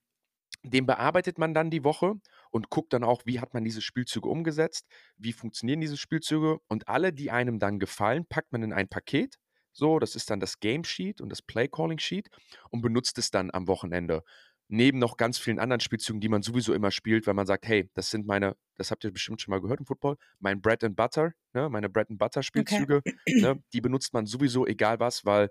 [0.64, 2.14] den bearbeitet man dann die Woche
[2.50, 4.86] und guckt dann auch, wie hat man diese Spielzüge umgesetzt,
[5.18, 9.36] wie funktionieren diese Spielzüge und alle, die einem dann gefallen, packt man in ein Paket.
[9.72, 12.28] So, das ist dann das Game Sheet und das Play Calling Sheet
[12.70, 14.22] und benutzt es dann am Wochenende.
[14.70, 17.88] Neben noch ganz vielen anderen Spielzügen, die man sowieso immer spielt, weil man sagt, hey,
[17.94, 20.94] das sind meine, das habt ihr bestimmt schon mal gehört im Football, mein Bread and
[20.94, 23.40] Butter, ne, meine Bread and Butter Spielzüge, okay.
[23.40, 25.48] ne, die benutzt man sowieso egal was, weil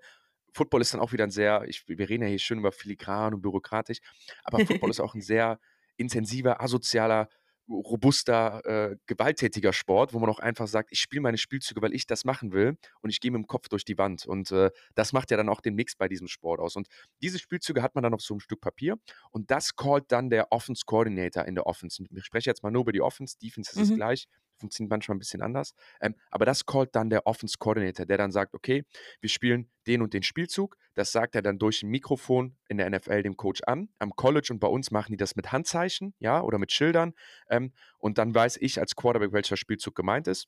[0.54, 3.34] Football ist dann auch wieder ein sehr, ich, wir reden ja hier schön über filigran
[3.34, 4.00] und bürokratisch,
[4.44, 5.60] aber Football ist auch ein sehr
[5.98, 7.28] intensiver, asozialer,
[7.70, 12.06] robuster, äh, gewalttätiger Sport, wo man auch einfach sagt, ich spiele meine Spielzüge, weil ich
[12.08, 14.26] das machen will und ich gehe mit dem Kopf durch die Wand.
[14.26, 16.76] Und äh, das macht ja dann auch den Mix bei diesem Sport aus.
[16.76, 16.88] Und
[17.22, 18.98] diese Spielzüge hat man dann auf so einem Stück Papier
[19.32, 22.04] und das callt dann der Offense Coordinator in der Offense.
[22.10, 23.84] Ich spreche jetzt mal nur über die Offense, Defense ist mhm.
[23.84, 25.74] es gleich funktioniert manchmal ein bisschen anders.
[26.02, 28.84] Ähm, aber das callt dann der Offense Coordinator, der dann sagt, okay,
[29.22, 30.78] wir spielen den und den Spielzug.
[30.94, 33.90] Das sagt er dann durch ein Mikrofon in der NFL dem Coach an.
[34.00, 37.14] Am College und bei uns machen die das mit Handzeichen, ja, oder mit Schildern.
[37.50, 40.48] Ähm, und dann weiß ich als Quarterback, welcher Spielzug gemeint ist.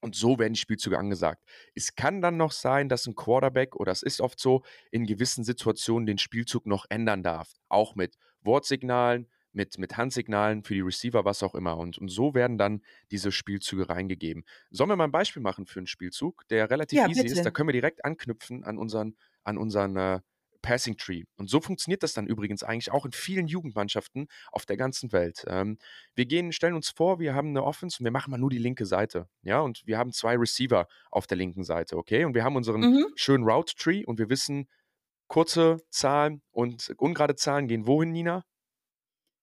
[0.00, 1.42] Und so werden die Spielzüge angesagt.
[1.74, 5.44] Es kann dann noch sein, dass ein Quarterback, oder es ist oft so, in gewissen
[5.44, 7.52] Situationen den Spielzug noch ändern darf.
[7.68, 11.76] Auch mit Wortsignalen, mit, mit Handsignalen für die Receiver, was auch immer.
[11.76, 14.44] Und, und so werden dann diese Spielzüge reingegeben.
[14.70, 17.34] Sollen wir mal ein Beispiel machen für einen Spielzug, der relativ ja, easy bitte.
[17.34, 17.44] ist?
[17.44, 20.20] Da können wir direkt anknüpfen an unseren, an unseren äh,
[20.62, 21.24] Passing Tree.
[21.36, 25.44] Und so funktioniert das dann übrigens eigentlich auch in vielen Jugendmannschaften auf der ganzen Welt.
[25.46, 25.78] Ähm,
[26.14, 28.58] wir gehen, stellen uns vor, wir haben eine Offense und wir machen mal nur die
[28.58, 29.28] linke Seite.
[29.42, 32.24] Ja, und wir haben zwei Receiver auf der linken Seite, okay?
[32.24, 33.06] Und wir haben unseren mhm.
[33.14, 34.68] schönen Route Tree und wir wissen,
[35.28, 38.44] kurze Zahlen und ungerade Zahlen gehen wohin, Nina?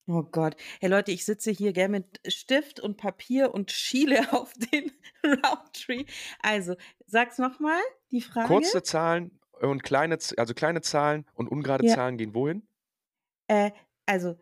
[0.10, 0.56] Oh Gott.
[0.80, 4.91] Hey Leute, ich sitze hier gell, mit Stift und Papier und schiele auf den
[5.24, 6.06] Roundtree.
[6.41, 8.48] Also, sag's nochmal, die Frage.
[8.48, 11.96] Kurze Zahlen und kleine, also kleine Zahlen und ungerade ja.
[11.96, 12.65] Zahlen gehen wohin?
[13.48, 13.72] Äh,
[14.06, 14.36] also,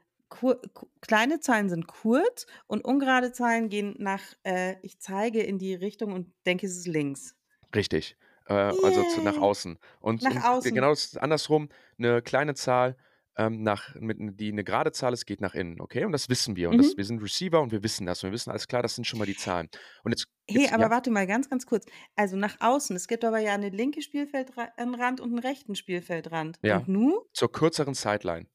[1.01, 6.12] kleine Zahlen sind kurz und ungerade Zahlen gehen nach, äh, ich zeige in die Richtung
[6.12, 7.36] und denke, es ist links.
[7.73, 8.17] Richtig.
[8.47, 9.80] Äh, also zu, nach außen.
[9.99, 10.75] Und, nach und außen.
[10.75, 11.69] genau das andersrum.
[11.97, 12.97] Eine kleine Zahl
[13.37, 16.05] ähm, nach, mit, die eine gerade Zahl ist, geht nach innen, okay?
[16.05, 16.69] Und das wissen wir.
[16.69, 16.81] Und mhm.
[16.81, 18.23] das, wir sind Receiver und wir wissen das.
[18.23, 19.69] Und wir wissen alles klar, das sind schon mal die Zahlen.
[20.03, 20.89] Und jetzt, jetzt hey, aber ja.
[20.89, 21.85] warte mal ganz, ganz kurz.
[22.15, 22.95] Also nach außen.
[22.95, 26.59] Es gibt aber ja eine linke Spielfeldrand und einen rechten Spielfeldrand.
[26.61, 26.77] Ja.
[26.77, 27.13] Und nun?
[27.33, 28.47] Zur kürzeren Sideline.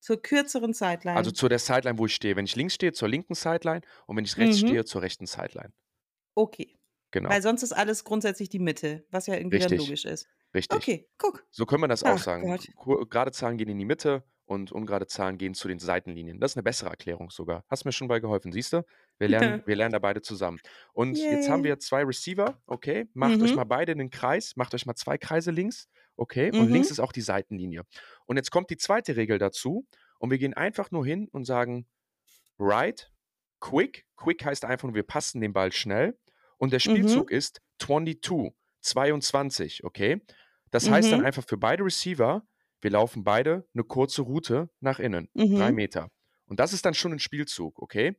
[0.00, 1.16] Zur kürzeren Sideline.
[1.16, 2.36] Also zu der Sideline, wo ich stehe.
[2.36, 4.68] Wenn ich links stehe, zur linken Sideline und wenn ich rechts mhm.
[4.68, 5.72] stehe, zur rechten Sideline.
[6.34, 6.78] Okay.
[7.10, 7.30] Genau.
[7.30, 10.26] Weil sonst ist alles grundsätzlich die Mitte, was ja irgendwie dann logisch ist.
[10.54, 10.76] Richtig.
[10.76, 11.44] Okay, guck.
[11.50, 12.58] So können wir das Ach auch sagen.
[12.76, 13.10] Gott.
[13.10, 16.40] Gerade Zahlen gehen in die Mitte und ungerade Zahlen gehen zu den Seitenlinien.
[16.40, 17.64] Das ist eine bessere Erklärung sogar.
[17.68, 18.82] Hast mir schon bei geholfen, siehst du?
[19.18, 20.58] Wir lernen, wir lernen da beide zusammen.
[20.94, 21.32] Und Yay.
[21.32, 23.06] jetzt haben wir zwei Receiver, okay?
[23.12, 23.42] Macht mhm.
[23.42, 26.50] euch mal beide einen Kreis, macht euch mal zwei Kreise links, okay?
[26.50, 26.72] Und mhm.
[26.72, 27.82] links ist auch die Seitenlinie.
[28.24, 29.86] Und jetzt kommt die zweite Regel dazu
[30.18, 31.86] und wir gehen einfach nur hin und sagen,
[32.58, 33.12] right,
[33.60, 34.06] quick.
[34.16, 36.18] Quick heißt einfach nur, wir passen den Ball schnell.
[36.56, 37.36] Und der Spielzug mhm.
[37.36, 38.52] ist 22,
[38.90, 40.20] 22, okay?
[40.70, 41.26] Das heißt dann mhm.
[41.26, 42.46] einfach für beide Receiver,
[42.80, 45.56] wir laufen beide eine kurze Route nach innen, mhm.
[45.56, 46.10] drei Meter.
[46.46, 48.16] Und das ist dann schon ein Spielzug, okay?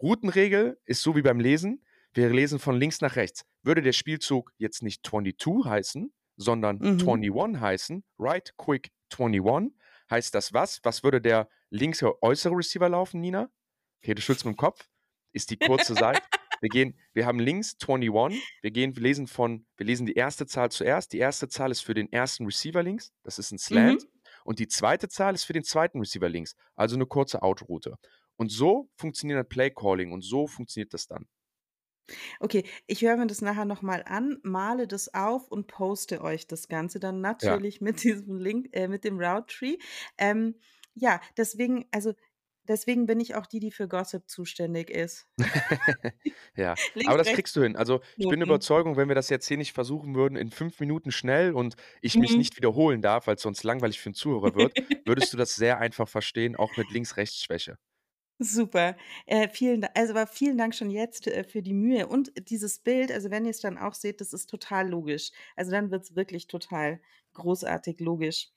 [0.00, 1.84] Routenregel ist so wie beim Lesen.
[2.12, 3.44] Wir lesen von links nach rechts.
[3.62, 7.00] Würde der Spielzug jetzt nicht 22 heißen, sondern mhm.
[7.00, 9.72] 21 heißen, right quick 21,
[10.10, 10.80] heißt das was?
[10.82, 13.50] Was würde der linke äußere Receiver laufen, Nina?
[14.02, 14.88] Okay, du schützt mit dem Kopf.
[15.32, 16.22] Ist die kurze Seite.
[16.64, 18.42] Wir gehen, wir haben links 21.
[18.62, 21.12] Wir gehen, wir lesen von, wir lesen die erste Zahl zuerst.
[21.12, 23.12] Die erste Zahl ist für den ersten Receiver links.
[23.22, 24.02] Das ist ein Slant.
[24.02, 24.08] Mhm.
[24.46, 26.56] Und die zweite Zahl ist für den zweiten Receiver links.
[26.74, 27.98] Also eine kurze Outroute.
[28.36, 31.26] Und so funktioniert das Play Calling und so funktioniert das dann.
[32.40, 36.68] Okay, ich höre mir das nachher nochmal an, male das auf und poste euch das
[36.68, 37.84] Ganze dann natürlich ja.
[37.84, 39.76] mit diesem Link, äh, mit dem Route Tree.
[40.16, 40.54] Ähm,
[40.94, 42.14] ja, deswegen, also
[42.66, 45.26] Deswegen bin ich auch die, die für Gossip zuständig ist.
[46.56, 47.76] ja, Links, aber das kriegst du hin.
[47.76, 51.12] Also ich bin Überzeugung, wenn wir das jetzt hier nicht versuchen würden, in fünf Minuten
[51.12, 52.38] schnell und ich mich mhm.
[52.38, 54.72] nicht wiederholen darf, weil es sonst langweilig für den Zuhörer wird,
[55.04, 57.76] würdest du das sehr einfach verstehen, auch mit Links-Rechts-Schwäche.
[58.40, 58.96] Super.
[59.26, 62.08] Äh, vielen, Dank, also aber vielen Dank schon jetzt äh, für die Mühe.
[62.08, 65.30] Und dieses Bild, also wenn ihr es dann auch seht, das ist total logisch.
[65.54, 67.00] Also dann wird es wirklich total
[67.34, 68.50] großartig logisch.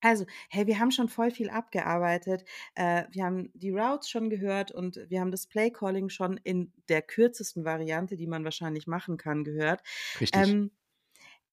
[0.00, 2.44] Also, hey, wir haben schon voll viel abgearbeitet.
[2.74, 6.72] Äh, wir haben die Routes schon gehört und wir haben das Play Calling schon in
[6.88, 9.82] der kürzesten Variante, die man wahrscheinlich machen kann, gehört.
[10.20, 10.56] Richtig.
[10.56, 10.70] Ähm,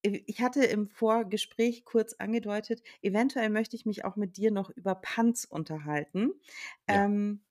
[0.02, 4.96] ich hatte im Vorgespräch kurz angedeutet, eventuell möchte ich mich auch mit dir noch über
[4.96, 6.32] Punts unterhalten.
[6.88, 7.06] Ja.
[7.06, 7.44] Ähm,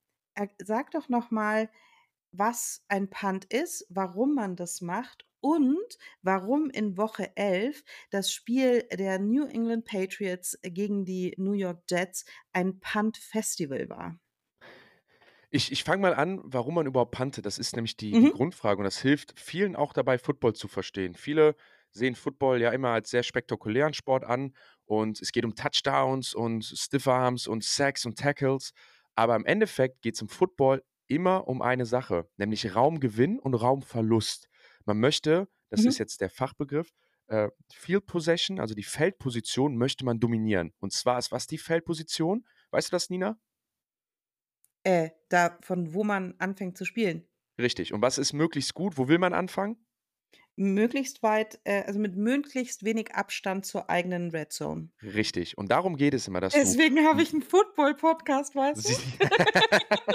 [0.63, 1.69] sag doch noch mal,
[2.31, 8.83] was ein Punt ist, warum man das macht und warum in Woche 11 das Spiel
[8.91, 14.19] der New England Patriots gegen die New York Jets ein Punt-Festival war.
[15.51, 17.45] Ich, ich fange mal an, warum man überhaupt puntet.
[17.45, 18.29] Das ist nämlich die, die Mhm.
[18.29, 21.13] Grundfrage und das hilft vielen auch dabei, Football zu verstehen.
[21.15, 21.55] Viele
[21.91, 24.53] sehen Football ja immer als sehr spektakulären Sport an
[24.85, 28.73] und es geht um Touchdowns und Stiff Arms und Sacks und Tackles.
[29.15, 34.49] Aber im Endeffekt geht es im Football immer um eine Sache, nämlich Raumgewinn und Raumverlust.
[34.85, 35.87] Man möchte, das Mhm.
[35.89, 36.93] ist jetzt der Fachbegriff,
[37.27, 40.73] äh, Field Possession, also die Feldposition, möchte man dominieren.
[40.79, 42.45] Und zwar ist was die Feldposition?
[42.71, 43.39] Weißt du das, Nina?
[44.83, 47.27] Äh, da von wo man anfängt zu spielen.
[47.57, 47.93] Richtig.
[47.93, 48.97] Und was ist möglichst gut?
[48.97, 49.77] Wo will man anfangen?
[50.57, 54.89] Möglichst weit, äh, also mit möglichst wenig Abstand zur eigenen Red Zone.
[55.01, 55.57] Richtig.
[55.57, 56.53] Und darum geht es immer, dass.
[56.53, 58.93] Deswegen habe ich einen Football-Podcast, weißt du?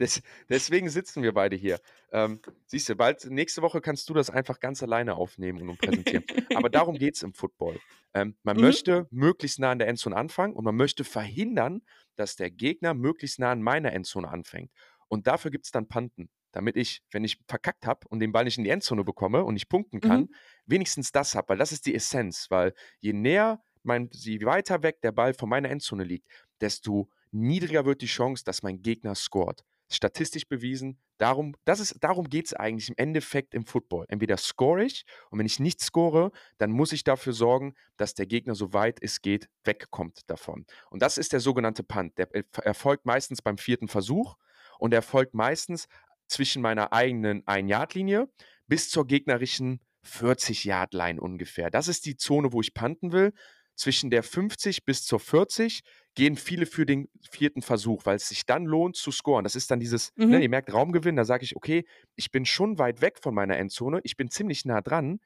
[0.00, 1.78] Des, deswegen sitzen wir beide hier.
[2.10, 6.24] Ähm, siehst du, bald nächste Woche kannst du das einfach ganz alleine aufnehmen und präsentieren.
[6.52, 7.80] Aber darum geht es im Football.
[8.14, 8.60] Ähm, man Mhm.
[8.60, 11.82] möchte möglichst nah an der Endzone anfangen und man möchte verhindern,
[12.16, 14.72] dass der Gegner möglichst nah an meiner Endzone anfängt.
[15.08, 18.44] Und dafür gibt es dann Panten, damit ich, wenn ich verkackt habe und den Ball
[18.44, 20.34] nicht in die Endzone bekomme und nicht punkten kann, Mhm.
[20.66, 22.46] wenigstens das habe, weil das ist die Essenz.
[22.50, 26.26] Weil je näher, mein, je weiter weg der Ball von meiner Endzone liegt,
[26.60, 29.64] desto niedriger wird die Chance, dass mein Gegner scoret.
[29.92, 30.98] Statistisch bewiesen.
[31.18, 31.54] Darum,
[32.00, 34.06] darum geht es eigentlich im Endeffekt im Football.
[34.08, 38.26] Entweder score ich und wenn ich nicht score, dann muss ich dafür sorgen, dass der
[38.26, 40.64] Gegner so weit es geht wegkommt davon.
[40.90, 42.16] Und das ist der sogenannte Punt.
[42.18, 44.36] Der er- erfolgt meistens beim vierten Versuch
[44.78, 45.88] und erfolgt meistens
[46.28, 48.28] zwischen meiner eigenen 1-Yard-Linie
[48.68, 51.70] bis zur gegnerischen 40-Yard-Line ungefähr.
[51.70, 53.32] Das ist die Zone, wo ich punten will.
[53.74, 55.80] Zwischen der 50 bis zur 40
[56.14, 59.44] gehen viele für den vierten Versuch, weil es sich dann lohnt zu scoren.
[59.44, 60.28] Das ist dann dieses, Mhm.
[60.30, 61.84] ne, ihr merkt Raumgewinn, da sage ich, okay,
[62.16, 65.20] ich bin schon weit weg von meiner Endzone, ich bin ziemlich nah dran.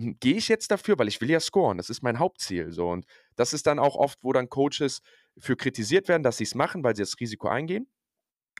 [0.00, 2.72] Hm, Gehe ich jetzt dafür, weil ich will ja scoren, das ist mein Hauptziel.
[2.72, 2.88] So.
[2.90, 3.06] Und
[3.36, 5.00] das ist dann auch oft, wo dann Coaches
[5.38, 7.88] für kritisiert werden, dass sie es machen, weil sie das Risiko eingehen.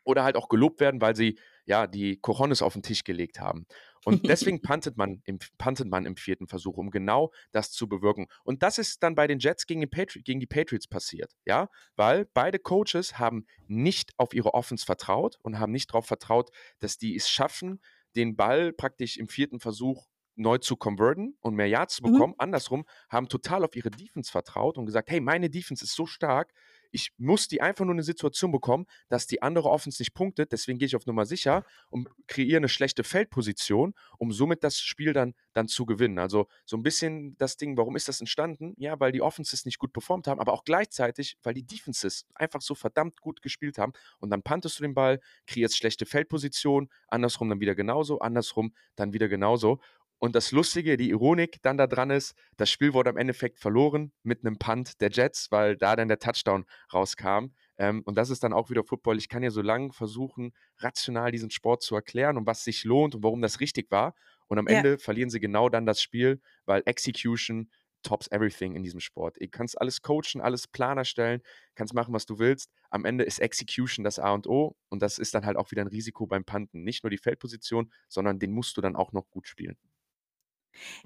[0.04, 3.66] Oder halt auch gelobt werden, weil sie ja die Cojones auf den Tisch gelegt haben.
[4.04, 8.26] Und deswegen puntet man, im, puntet man im vierten Versuch, um genau das zu bewirken.
[8.44, 11.68] Und das ist dann bei den Jets gegen, den Patri gegen die Patriots passiert, ja,
[11.96, 16.98] weil beide Coaches haben nicht auf ihre Offense vertraut und haben nicht darauf vertraut, dass
[16.98, 17.80] die es schaffen,
[18.16, 22.12] den Ball praktisch im vierten Versuch neu zu converten und mehr Yards zu Mhm.
[22.12, 22.34] bekommen.
[22.38, 26.52] Andersrum haben total auf ihre Defense vertraut und gesagt, hey, meine Defense ist so stark,
[26.92, 30.78] ich muss die einfach nur eine Situation bekommen, dass die andere Offense nicht punktet, deswegen
[30.78, 35.34] gehe ich auf Nummer sicher und kreiere eine schlechte Feldposition, um somit das Spiel dann,
[35.54, 36.18] dann zu gewinnen.
[36.18, 38.74] Also so ein bisschen das Ding, warum ist das entstanden?
[38.76, 42.60] Ja, weil die Offenses nicht gut performt haben, aber auch gleichzeitig, weil die Defenses einfach
[42.60, 47.48] so verdammt gut gespielt haben und dann pantest du den Ball, kreierst schlechte Feldposition, andersrum
[47.48, 49.80] dann wieder genauso, andersrum dann wieder genauso.
[50.22, 54.12] Und das Lustige, die Ironik dann da dran ist, das Spiel wurde am Endeffekt verloren
[54.22, 57.46] mit einem Punt der Jets, weil da dann der Touchdown rauskam.
[57.76, 59.18] Ähm, und das ist dann auch wieder Football.
[59.18, 63.16] Ich kann ja so lange versuchen, rational diesen Sport zu erklären und was sich lohnt
[63.16, 64.14] und warum das richtig war.
[64.46, 64.76] Und am Ja.
[64.78, 67.68] Ende verlieren sie genau dann das Spiel, weil Execution
[68.04, 69.38] tops everything in diesem Sport.
[69.40, 71.42] Du kannst alles coachen, alles Plan erstellen,
[71.74, 72.70] kannst machen, was du willst.
[72.90, 75.82] Am Ende ist Execution das A und O und das ist dann halt auch wieder
[75.82, 76.84] ein Risiko beim Panten.
[76.84, 79.76] Nicht nur die Feldposition, sondern den musst du dann auch noch gut spielen.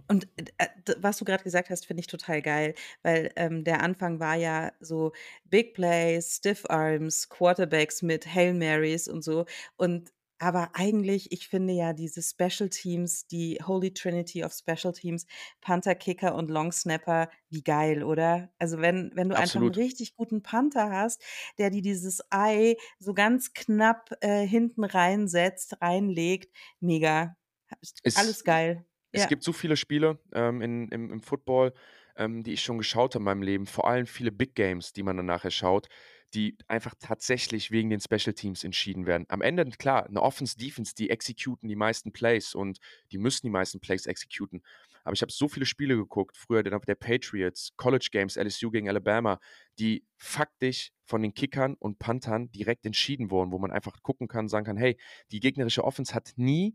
[0.08, 3.82] Und äh, d- was du gerade gesagt hast, finde ich total geil, weil ähm, der
[3.82, 5.12] Anfang war ja so
[5.44, 9.46] Big Plays, Stiff Arms, Quarterbacks mit Hail Marys und so.
[9.76, 15.24] Und aber eigentlich, ich finde ja diese Special Teams, die Holy Trinity of Special Teams,
[15.62, 18.50] Panther, Kicker und Long Snapper, wie geil, oder?
[18.58, 19.70] Also wenn, wenn du einfach einen Absolut.
[19.70, 21.22] richtig guten Panther hast,
[21.58, 27.36] der dir dieses Ei so ganz knapp äh, hinten reinsetzt, reinlegt, mega.
[27.80, 28.84] Es- Alles geil.
[29.16, 29.28] Es Ja.
[29.28, 31.72] gibt so viele Spiele ähm, in, im, im Football,
[32.16, 33.66] ähm, die ich schon geschaut habe in meinem Leben.
[33.66, 35.88] Vor allem viele Big Games, die man dann nachher schaut,
[36.34, 39.26] die einfach tatsächlich wegen den Special Teams entschieden werden.
[39.28, 42.78] Am Ende, klar, eine Offense, Defense, die executen die meisten Plays und
[43.12, 44.62] die müssen die meisten Plays executen.
[45.04, 48.88] Aber ich habe so viele Spiele geguckt, früher der, der Patriots, College Games, LSU gegen
[48.88, 49.38] Alabama,
[49.78, 54.48] die faktisch von den Kickern und Panthern direkt entschieden wurden, wo man einfach gucken kann,
[54.48, 54.96] sagen kann, hey,
[55.30, 56.74] die gegnerische Offense hat nie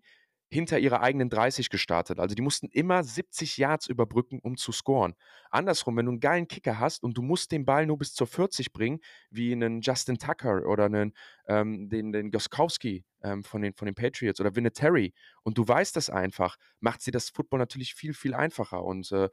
[0.52, 2.20] hinter ihrer eigenen 30 gestartet.
[2.20, 5.16] Also die mussten immer 70 Yards überbrücken, um zu scoren.
[5.50, 8.28] Andersrum, wenn du einen geilen Kicker hast und du musst den Ball nur bis zur
[8.28, 11.14] 40 bringen, wie einen Justin Tucker oder einen,
[11.48, 15.96] ähm, den, den Goskowski ähm, von, den, von den Patriots oder Vinatieri und du weißt
[15.96, 18.84] das einfach, macht sie das Football natürlich viel, viel einfacher.
[18.84, 19.30] Und äh,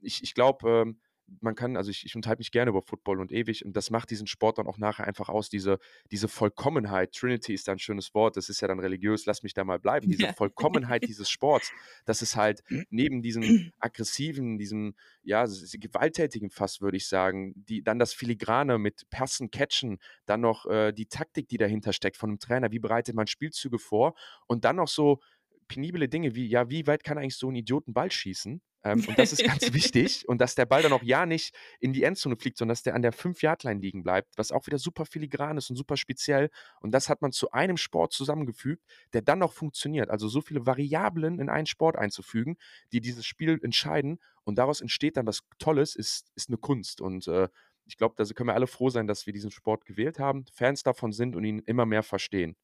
[0.00, 1.00] ich, ich glaube, ähm,
[1.40, 4.10] man kann, also ich, ich unterhalte mich gerne über Football und ewig und das macht
[4.10, 5.78] diesen Sport dann auch nachher einfach aus, diese,
[6.10, 7.12] diese Vollkommenheit.
[7.12, 9.78] Trinity ist da ein schönes Wort, das ist ja dann religiös, lass mich da mal
[9.78, 10.06] bleiben.
[10.12, 10.32] Diese Ja.
[10.32, 11.72] Vollkommenheit dieses Sports,
[12.04, 17.98] dass es halt neben diesem aggressiven, diesem, ja, gewalttätigen Fass, würde ich sagen, die, dann
[17.98, 22.38] das Filigrane mit Passen, Catchen, dann noch äh, die Taktik, die dahinter steckt von einem
[22.38, 24.14] Trainer, wie bereitet man Spielzüge vor
[24.46, 25.20] und dann noch so
[25.68, 28.60] penible Dinge wie, ja, wie weit kann eigentlich so ein Idioten Ball schießen?
[28.84, 30.28] Ähm, und das ist ganz wichtig.
[30.28, 32.94] Und dass der Ball dann auch ja nicht in die Endzone fliegt, sondern dass der
[32.94, 36.50] an der 5-Yard-Line liegen bleibt, was auch wieder super filigran ist und super speziell.
[36.80, 40.10] Und das hat man zu einem Sport zusammengefügt, der dann noch funktioniert.
[40.10, 42.56] Also so viele Variablen in einen Sport einzufügen,
[42.92, 44.18] die dieses Spiel entscheiden.
[44.44, 47.00] Und daraus entsteht dann was Tolles, ist, ist eine Kunst.
[47.00, 47.48] Und äh,
[47.84, 50.82] ich glaube, da können wir alle froh sein, dass wir diesen Sport gewählt haben, Fans
[50.82, 52.56] davon sind und ihn immer mehr verstehen.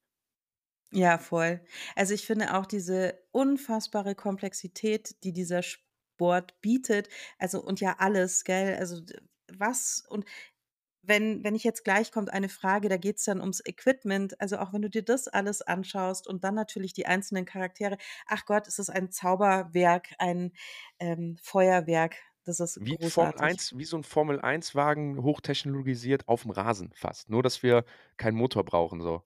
[0.93, 1.61] Ja, voll.
[1.97, 8.45] Also ich finde auch diese unfassbare Komplexität, die dieser Sport bietet, also und ja alles,
[8.45, 8.75] gell?
[8.77, 9.03] Also
[9.53, 10.25] was und
[11.03, 14.59] wenn, wenn ich jetzt gleich kommt eine Frage, da geht es dann ums Equipment, also
[14.59, 18.67] auch wenn du dir das alles anschaust und dann natürlich die einzelnen Charaktere, ach Gott,
[18.69, 20.53] es ist ein Zauberwerk, ein
[21.01, 23.39] ähm, Feuerwerk, das ist Wie Formel großartig.
[23.39, 27.29] 1, wie so ein Formel 1-Wagen hochtechnologisiert auf dem Rasen fast.
[27.29, 27.85] Nur, dass wir
[28.17, 29.23] keinen Motor brauchen, so.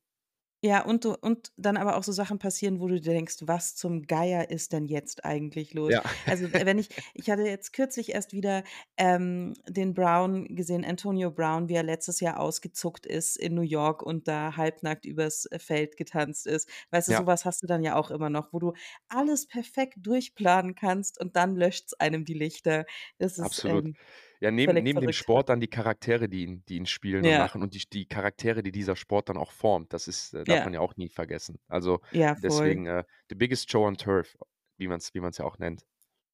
[0.64, 3.75] Ja, und du und dann aber auch so Sachen passieren, wo du dir denkst: „Was
[3.75, 6.03] zum Geier ist denn jetzt eigentlich los?“ Ja.
[6.29, 8.62] Also, wenn ich ich hatte jetzt kürzlich erst wieder,
[8.96, 14.03] ähm, den Brown gesehen, Antonio Brown, wie er letztes Jahr ausgezuckt ist in New York
[14.05, 16.68] und da halbnackt übers, äh, Feld getanzt ist.
[16.90, 17.22] Weißt du, Ja.
[17.22, 18.72] so was hast du dann ja auch immer noch, wo du
[19.09, 22.85] alles perfekt durchplanen kannst und dann löscht's einem die Lichter.
[23.18, 23.85] Das ist, Absolut.
[23.85, 23.96] ähm,
[24.42, 25.12] Ja, neben neben dem.
[25.12, 28.07] Sport dann die Charaktere, die ihn die ihn spielen und Ja, machen und die die
[28.07, 29.92] Charaktere, die dieser Sport dann auch formt.
[29.92, 31.61] Das ist äh, darf man ja, ja auch nie vergessen.
[31.68, 34.37] Also, ja, deswegen, äh, the biggest show on turf,
[34.78, 35.85] wie man's wie man's ja auch nennt.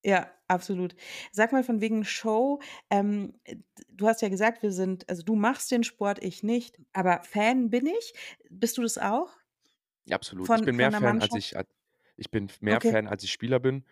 [0.04, 0.94] Ja, absolut.
[1.32, 3.56] Sag mal von wegen Show, ähm, äh,
[3.88, 7.68] du hast ja gesagt, wir sind also, du machst den Sport, ich nicht, aber Fan
[7.70, 8.14] bin ich.
[8.48, 9.30] Bist du das auch
[10.06, 10.54] Ja, absolut.
[10.54, 11.34] Ich von bin von mehr Fan, als Mannschaft?
[11.34, 11.68] ich als
[12.16, 13.84] ich bin mehr Okay, Fan, als ich Spieler bin,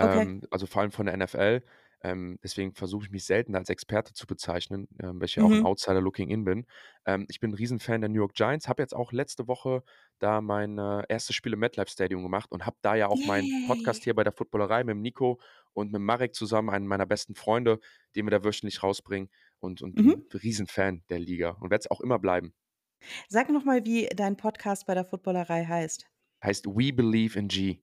[0.00, 0.26] okay.
[0.26, 1.62] ähm, also vor allem von der NFL.
[2.02, 5.54] Ähm, deswegen versuche ich mich selten als Experte zu bezeichnen, ähm, weil ich ja auch
[5.54, 5.64] 'n Mhm.
[5.64, 6.66] Outsider looking in bin.
[7.06, 9.82] Ähm, ich bin 'n Riesenfan der New York Giants, habe jetzt auch letzte Woche
[10.18, 11.32] da mein, äh, 1.
[11.34, 14.04] Spiel im MetLife Stadium gemacht und habe da ja auch meinen Podcast Yay.
[14.04, 15.40] hier bei der Footballerei mit Nico
[15.74, 17.80] und mit Marek zusammen, einen meiner besten Freunde,
[18.16, 20.30] den wir da wöchentlich rausbringen und und bin Mhm.
[20.32, 22.52] Riesenfan der Liga und werde es auch immer bleiben.
[23.32, 26.10] Sag noch mal, wie dein Podcast bei der Footballerei heißt.
[26.42, 27.80] Heißt „We Believe in G“.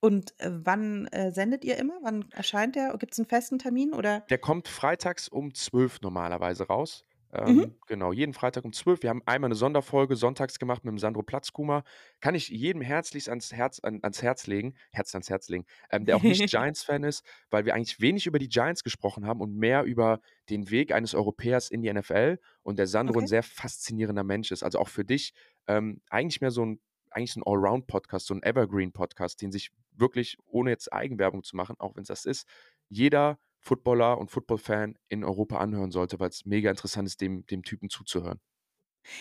[0.00, 1.98] Und, äh, wann, äh, sendet ihr immer?
[2.02, 2.96] Wann erscheint der?
[2.98, 7.04] Gibt's 'n festen Termin oder Der kommt freitags um 12 normalerweise raus.
[7.46, 7.64] Mhm.
[7.64, 9.02] Ähm, genau, jeden Freitag um 12.
[9.02, 11.84] Wir haben einmal 'ne Sonderfolge sonntags gemacht mit dem Sandro Platzkumer.
[12.20, 16.06] Kann ich jedem herzlichst ans Herz an ans Herz legen Herz ans Herz legen, ähm,
[16.06, 19.54] der auch nicht Giants-Fan ist, weil wir eigentlich wenig über die Giants gesprochen haben und
[19.56, 23.26] mehr über den Weg eines Europäers in die NFL und der Sandro Okay.
[23.26, 24.64] sehr faszinierender Mensch ist.
[24.64, 25.32] Also auch für dich,
[25.68, 26.80] ähm, eigentlich mehr so 'n
[27.12, 31.76] eigentlich so 'n Allround-Podcast, so 'n Evergreen-Podcast, den sich wirklich, ohne jetzt Eigenwerbung zu machen,
[31.78, 32.46] auch wenn's das ist,
[32.88, 37.90] jeder Footballer und Football-Fan in Europa anhören sollte, weil's mega interessant ist, dem dem Typen
[37.90, 38.40] zuzuhören.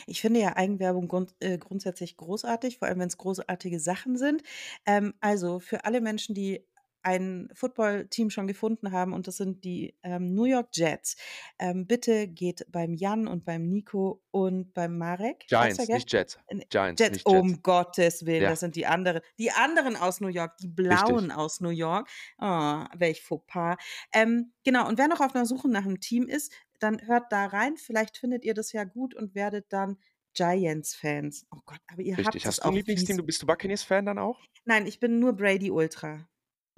[0.07, 4.43] Ich finde ja Eigenwerbung grund äh, grundsätzlich großartig, vor allem wenn's großartige Sachen sind.
[4.85, 6.65] Ähm, also, für alle Menschen, die
[7.03, 11.15] ein Footballteam schon gefunden haben und das sind die, ähm, New York Jets.
[11.59, 16.37] Ähm, bitte geht beim Jan und beim Nico und beim Marek Giants, nicht Jets.
[16.69, 17.51] Giants, Jets, nicht Jets.
[17.51, 18.49] um Gottes Willen, Ja.
[18.49, 21.21] das sind die anderen die anderen aus New York, die Richtig.
[21.21, 22.09] Blauen aus New York.
[22.39, 23.77] Oh, welch Fauxpas.
[24.13, 27.45] Ähm, genau, und wer noch auf 'ner Suche nach 'nem Team ist, dann hört da
[27.47, 27.77] rein.
[27.77, 29.97] Vielleicht findet ihr das ja gut und werdet dann
[30.35, 31.45] Giants-Fans.
[31.51, 32.45] Oh Gott, aber ihr habt Richtig.
[32.45, 33.17] es Hast du 'n auch Lieblingsteam?
[33.17, 34.39] Du bist du Buccaneers-Fan dann auch?
[34.67, 36.29] Nein, ich bin nur Brady-Ultra.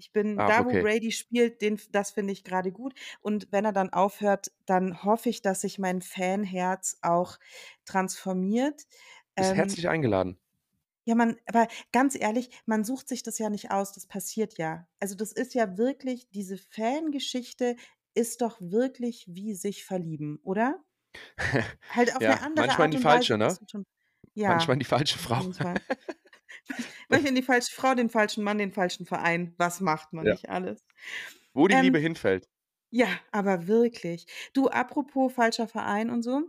[0.02, 0.78] Ich bin Ah, da, wo okay.
[0.78, 2.94] Brady spielt, den das finde ich grade gut.
[3.22, 7.38] Und wenn er dann aufhört, dann hoffe ich, dass sich mein Fanherz auch
[7.86, 8.84] transformiert.
[9.36, 10.40] Bist Ähm herzlich eingeladen.
[11.06, 14.88] Ja, man aber ganz ehrlich, man sucht sich das ja nicht aus, das passiert ja.
[15.00, 17.76] Also, das ist ja wirklich diese Fangeschichte
[18.14, 20.84] ist doch wirklich wie sich verlieben, oder?
[21.90, 23.58] Halt auf Ja, andere manchmal Art in die und falsche, Weise ne?
[24.36, 25.42] Ja, Manchmal die falsche Frau.
[27.10, 29.54] Manchmal in die falsche Frau, den falschen Mann, den falschen Verein.
[29.58, 30.32] Was macht man Ja.
[30.32, 30.86] nicht alles?
[31.54, 32.50] Wo die Liebe Ähm, hinfällt.
[32.92, 34.28] ja, aber wirklich.
[34.54, 36.44] Du, apropos falscher Verein und so.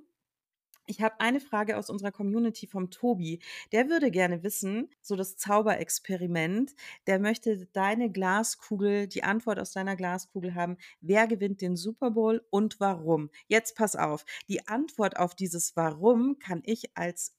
[0.87, 3.41] Ich habe eine Frage aus unserer Community vom Tobi.
[3.73, 6.75] Der würde gerne wissen, so das Zauberexperiment,
[7.07, 12.45] der möchte deine Glaskugel die Antwort aus deiner Glaskugel haben: Wer gewinnt den Super Bowl
[12.51, 13.31] und warum?
[13.49, 17.37] Jetzt pass auf, die Antwort auf dieses Warum kann ich als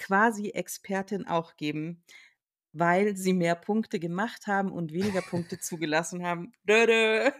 [0.00, 2.02] quasi Expertin auch geben,
[2.72, 6.52] weil sie mehr Punkte gemacht haben und weniger Punkte zugelassen haben.
[6.64, 7.30] Dö, dö.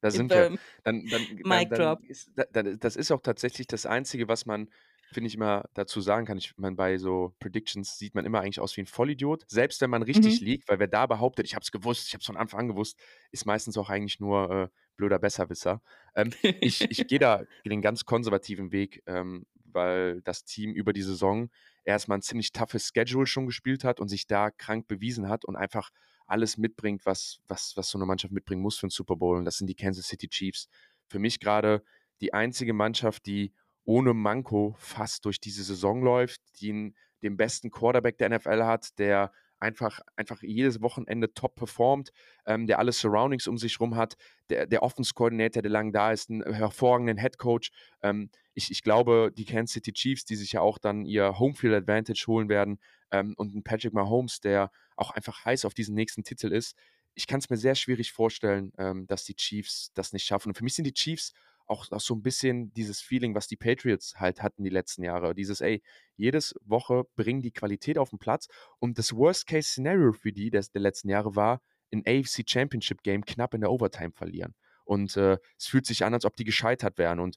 [0.00, 0.58] Da sind wir.
[0.84, 2.04] Dann, dann, Mic dann, dann drop.
[2.08, 4.68] ist, da, da, das ist auch tatsächlich das Einzige, was man,
[5.12, 6.38] finde ich, immer dazu sagen kann.
[6.38, 9.44] Ich meine, bei so Predictions sieht man immer eigentlich aus wie ein Vollidiot.
[9.48, 10.46] Selbst wenn man richtig Mhm.
[10.46, 12.68] liegt, weil wer da behauptet, ich habe es gewusst, ich habe es von Anfang an
[12.68, 12.98] gewusst,
[13.30, 15.82] ist meistens auch eigentlich nur äh, blöder Besserwisser.
[16.14, 21.02] Ähm, ich ich gehe da den ganz konservativen Weg, ähm, weil das Team über die
[21.02, 21.50] Saison
[21.84, 25.56] erstmal ein ziemlich toughes Schedule schon gespielt hat und sich da krank bewiesen hat und
[25.56, 25.90] einfach
[26.26, 29.36] alles mitbringt, was, was, was so eine Mannschaft mitbringen muss für einen Super Bowl.
[29.36, 30.68] Und das sind die Kansas City Chiefs.
[31.08, 31.82] Für mich gerade
[32.20, 33.52] die einzige Mannschaft, die
[33.84, 39.32] ohne Manko fast durch diese Saison läuft, die den besten Quarterback der NFL hat, der
[39.62, 42.10] einfach, einfach jedes Wochenende top performt,
[42.44, 44.16] ähm, der alle Surroundings um sich rum hat,
[44.50, 47.70] der, der Offense-Koordinator, der lang da ist, einen hervorragenden Head Coach.
[48.02, 51.74] Ähm, ich, ich glaube, die Kansas City Chiefs, die sich ja auch dann ihr Homefield
[51.74, 52.78] Advantage holen werden
[53.10, 56.76] ähm, und ein Patrick Mahomes, der auch einfach heiß auf diesen nächsten Titel ist.
[57.14, 60.48] Ich kann es mir sehr schwierig vorstellen, ähm, dass die Chiefs das nicht schaffen.
[60.48, 61.32] Und für mich sind die Chiefs
[61.66, 65.34] auch, auch so ein bisschen dieses Feeling, was die Patriots halt hatten die letzten Jahre.
[65.34, 65.82] Dieses, ey,
[66.16, 68.48] jedes Woche bringen die Qualität auf den Platz.
[68.78, 71.60] Und das Worst-Case-Szenario für die des, der letzten Jahre war,
[71.92, 74.54] ein AFC Championship Game knapp in der Overtime verlieren.
[74.84, 77.20] Und äh, es fühlt sich an, als ob die gescheitert wären.
[77.20, 77.36] Und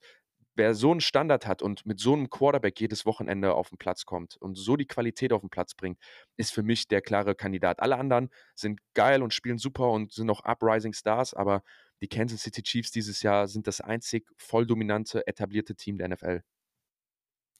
[0.55, 4.05] wer so einen Standard hat und mit so einem Quarterback jedes Wochenende auf den Platz
[4.05, 5.99] kommt und so die Qualität auf den Platz bringt,
[6.38, 7.80] ist für mich der klare Kandidat.
[7.80, 11.61] Alle anderen sind geil und spielen super und sind auch Uprising Stars, aber
[12.06, 16.43] die Kansas City Chiefs dieses Jahr sind das einzig voll dominante, etablierte Team der NFL.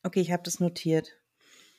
[0.04, 1.20] Okay, ich habe das notiert.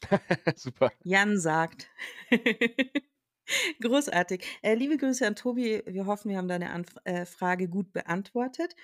[0.57, 0.91] super.
[1.05, 1.89] Jan sagt.
[3.81, 4.45] Großartig.
[4.63, 5.81] Äh, liebe Grüße an Tobi.
[5.87, 8.75] Wir hoffen, wir haben deine Anf äh, Frage gut beantwortet.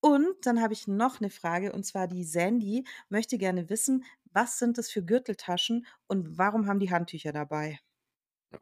[0.00, 4.58] Und dann habe ich noch eine Frage, und zwar die Sandy möchte gerne wissen, was
[4.58, 7.80] sind das für Gürteltaschen und warum haben die Handtücher dabei?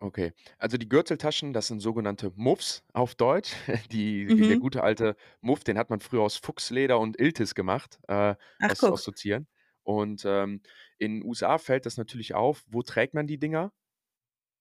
[0.01, 3.55] Okay, also die Gürteltaschen, das sind sogenannte Muffs auf Deutsch.
[3.91, 4.59] Die, die, der Mhm.
[4.59, 8.87] gute alte Muff, den hat man früher aus Fuchsleder und Iltis gemacht, äh, Ach, aus,
[8.87, 9.05] aus guck.
[9.05, 9.49] Sortieren.
[9.83, 10.61] Und ähm,
[10.99, 12.65] in den USA fällt das natürlich auf.
[12.69, 13.73] Wo trägt man die Dinger?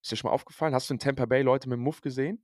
[0.03, 0.73] Ist dir schon mal aufgefallen?
[0.75, 2.43] Hast du in Tampa Bay Leute mit dem Muff gesehen?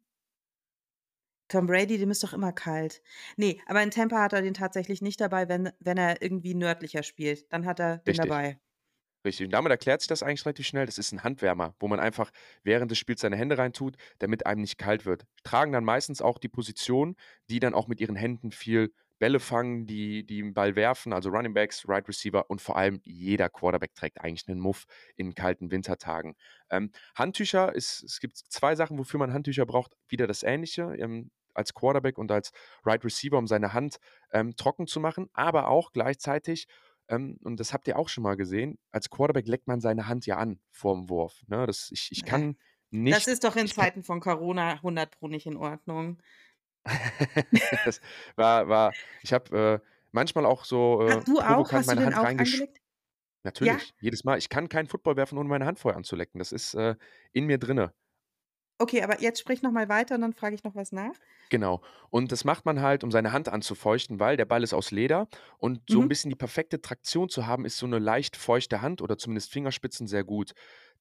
[1.48, 3.02] Tom Brady, dem ist doch immer kalt.
[3.38, 7.04] Nee, aber in Tampa hat er den tatsächlich nicht dabei, wenn, wenn er irgendwie nördlicher
[7.04, 7.52] spielt.
[7.54, 8.18] Dann hat er den Richtig.
[8.18, 8.60] dabei.
[9.26, 9.46] Richtig.
[9.46, 10.86] Und damit erklärt sich das eigentlich relativ schnell.
[10.86, 12.32] Das ist ein Handwärmer, wo man einfach
[12.64, 15.26] während des Spiels seine Hände reintut, damit einem nicht kalt wird.
[15.44, 17.16] Tragen dann meistens auch die Position,
[17.50, 21.30] die dann auch mit ihren Händen viel Bälle fangen, die, die den Ball werfen, also
[21.30, 24.84] Running Backs, Right Receiver und vor allem jeder Quarterback trägt eigentlich einen Muff
[25.16, 26.36] in kalten Wintertagen.
[26.70, 29.94] Ähm, Handtücher, ist, es gibt zwei Sachen, wofür man Handtücher braucht.
[30.10, 30.94] Wieder das Ähnliche.
[30.98, 32.52] Ähm, als Quarterback und als
[32.84, 33.98] Right Receiver, um seine Hand
[34.32, 36.68] ähm, trocken zu machen, aber auch gleichzeitig
[37.08, 40.26] ähm, und das habt ihr auch schon mal gesehen, als Quarterback leckt man seine Hand
[40.26, 41.44] ja an vorm Wurf.
[41.48, 41.66] Ne?
[41.68, 42.56] Das, ich, ich Äh, kann
[42.92, 43.28] Das nicht.
[43.28, 46.22] ist doch in Zeiten von Corona 100 Pro nicht in Ordnung.
[47.86, 48.02] das
[48.36, 51.72] war, war, ich habe äh, manchmal auch so äh, Ach, du auch?
[51.72, 52.78] Hast du meine den Hand auch angelegt?
[52.78, 52.84] Ja?
[53.46, 54.38] Natürlich, jedes Mal.
[54.38, 56.40] Ich kann keinen Football werfen, ohne meine Hand vorher anzulecken.
[56.40, 56.96] Das ist äh,
[57.34, 57.94] in mir drinne.
[58.80, 61.16] Okay, aber jetzt sprich noch mal weiter und dann frage ich noch was nach.
[61.50, 61.84] Genau.
[62.10, 65.28] Und das macht man halt, um seine Hand anzufeuchten, weil der Ball ist aus Leder
[65.60, 66.10] und so ein Mhm.
[66.10, 70.08] bisschen die perfekte Traktion zu haben, ist so eine leicht feuchte Hand oder zumindest Fingerspitzen
[70.08, 70.54] sehr gut.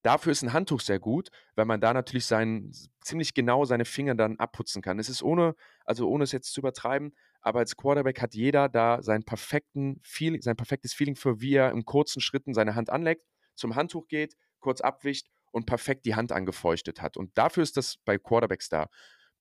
[0.02, 2.70] Dafür ist ein Handtuch sehr gut, weil man da natürlich sein,
[3.00, 4.98] ziemlich genau seine Finger dann abputzen kann.
[4.98, 5.54] Es ist ohne,
[5.86, 10.42] also ohne es jetzt zu übertreiben, aber als Quarterback hat jeder da seinen perfekten Feeling,
[10.42, 14.34] sein perfektes Feeling für, wie er in kurzen Schritten seine Hand anlegt, zum Handtuch geht,
[14.60, 17.16] kurz abwischt und perfekt die Hand angefeuchtet hat.
[17.16, 18.88] Und dafür ist das bei Quarterbacks da.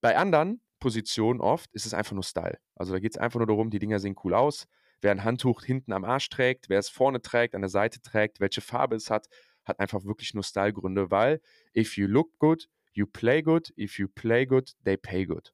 [0.00, 2.58] Bei anderen Positionen oft ist es einfach nur Style.
[2.74, 4.66] Also da geht es einfach nur darum, die Dinger sehen cool aus.
[5.00, 8.40] Wer ein Handtuch hinten am Arsch trägt, wer es vorne trägt, an der Seite trägt,
[8.40, 9.26] welche Farbe es hat,
[9.64, 11.40] hat einfach wirklich nur Stylegründe, weil
[11.76, 15.52] if you look good, you play good, if you play good, they pay good.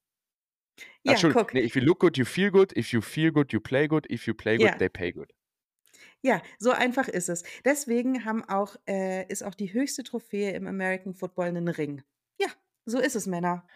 [1.03, 1.55] Ja, guck.
[1.55, 4.07] nee, if you look good, you feel good, if you feel good, you play good,
[4.11, 4.77] if you play good, Ja.
[4.77, 5.33] they pay good.
[6.25, 7.45] Ja, so einfach ist es.
[7.65, 12.03] Deswegen haben auch, äh, ist auch die höchste Trophäe im American Football ein Ring.
[12.41, 12.49] Ja,
[12.87, 13.67] so ist es, Männer.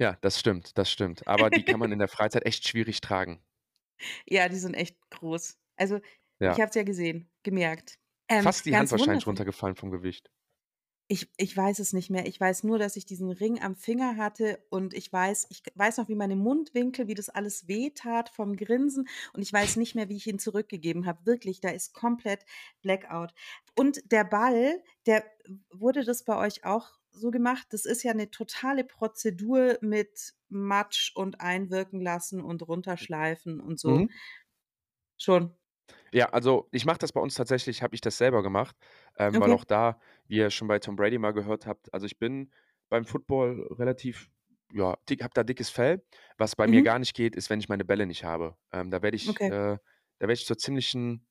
[0.00, 1.26] Ja, das stimmt, das stimmt.
[1.28, 3.44] Aber die kann man in der Freizeit echt schwierig tragen.
[4.26, 5.58] Ja, die sind echt groß.
[5.76, 6.00] Also,
[6.46, 6.58] ich Ja.
[6.58, 7.98] habe es ja gesehen, gemerkt.
[8.28, 10.30] Ähm, Fast die Hand wahrscheinlich runtergefallen vom Gewicht.
[11.10, 12.26] Ich, ich weiß es nicht mehr.
[12.26, 15.96] Ich weiß nur, dass ich diesen Ring am Finger hatte und ich weiß, ich weiß
[15.96, 20.10] noch, wie meine Mundwinkel, wie das alles wehtat vom Grinsen und ich weiß nicht mehr,
[20.10, 21.24] wie ich ihn zurückgegeben habe.
[21.24, 22.44] Wirklich, da ist komplett
[22.82, 23.32] Blackout.
[23.74, 25.24] Und der Ball, der
[25.72, 27.68] wurde das bei euch auch so gemacht?
[27.70, 34.02] Das ist ja eine totale Prozedur mit Matsch und einwirken lassen und runterschleifen und so.
[34.02, 34.10] Mhm.
[35.18, 35.57] Schon.
[36.12, 38.76] Ja, also ich mache das bei uns tatsächlich, habe ich das selber gemacht,
[39.16, 39.54] ähm, weil Okay.
[39.54, 42.52] auch da, wie ihr schon bei Tom Brady mal gehört habt, also ich bin
[42.88, 44.28] beim Football relativ
[44.72, 46.04] ja, dick, habe da dickes Fell.
[46.36, 46.84] Was bei mir Mhm.
[46.84, 48.56] gar nicht geht, ist, wenn ich meine Bälle nicht habe.
[48.72, 49.50] Ähm, da werde ich, Okay.
[49.50, 49.78] äh, da
[50.20, 51.26] werde ich zur ziemlichen,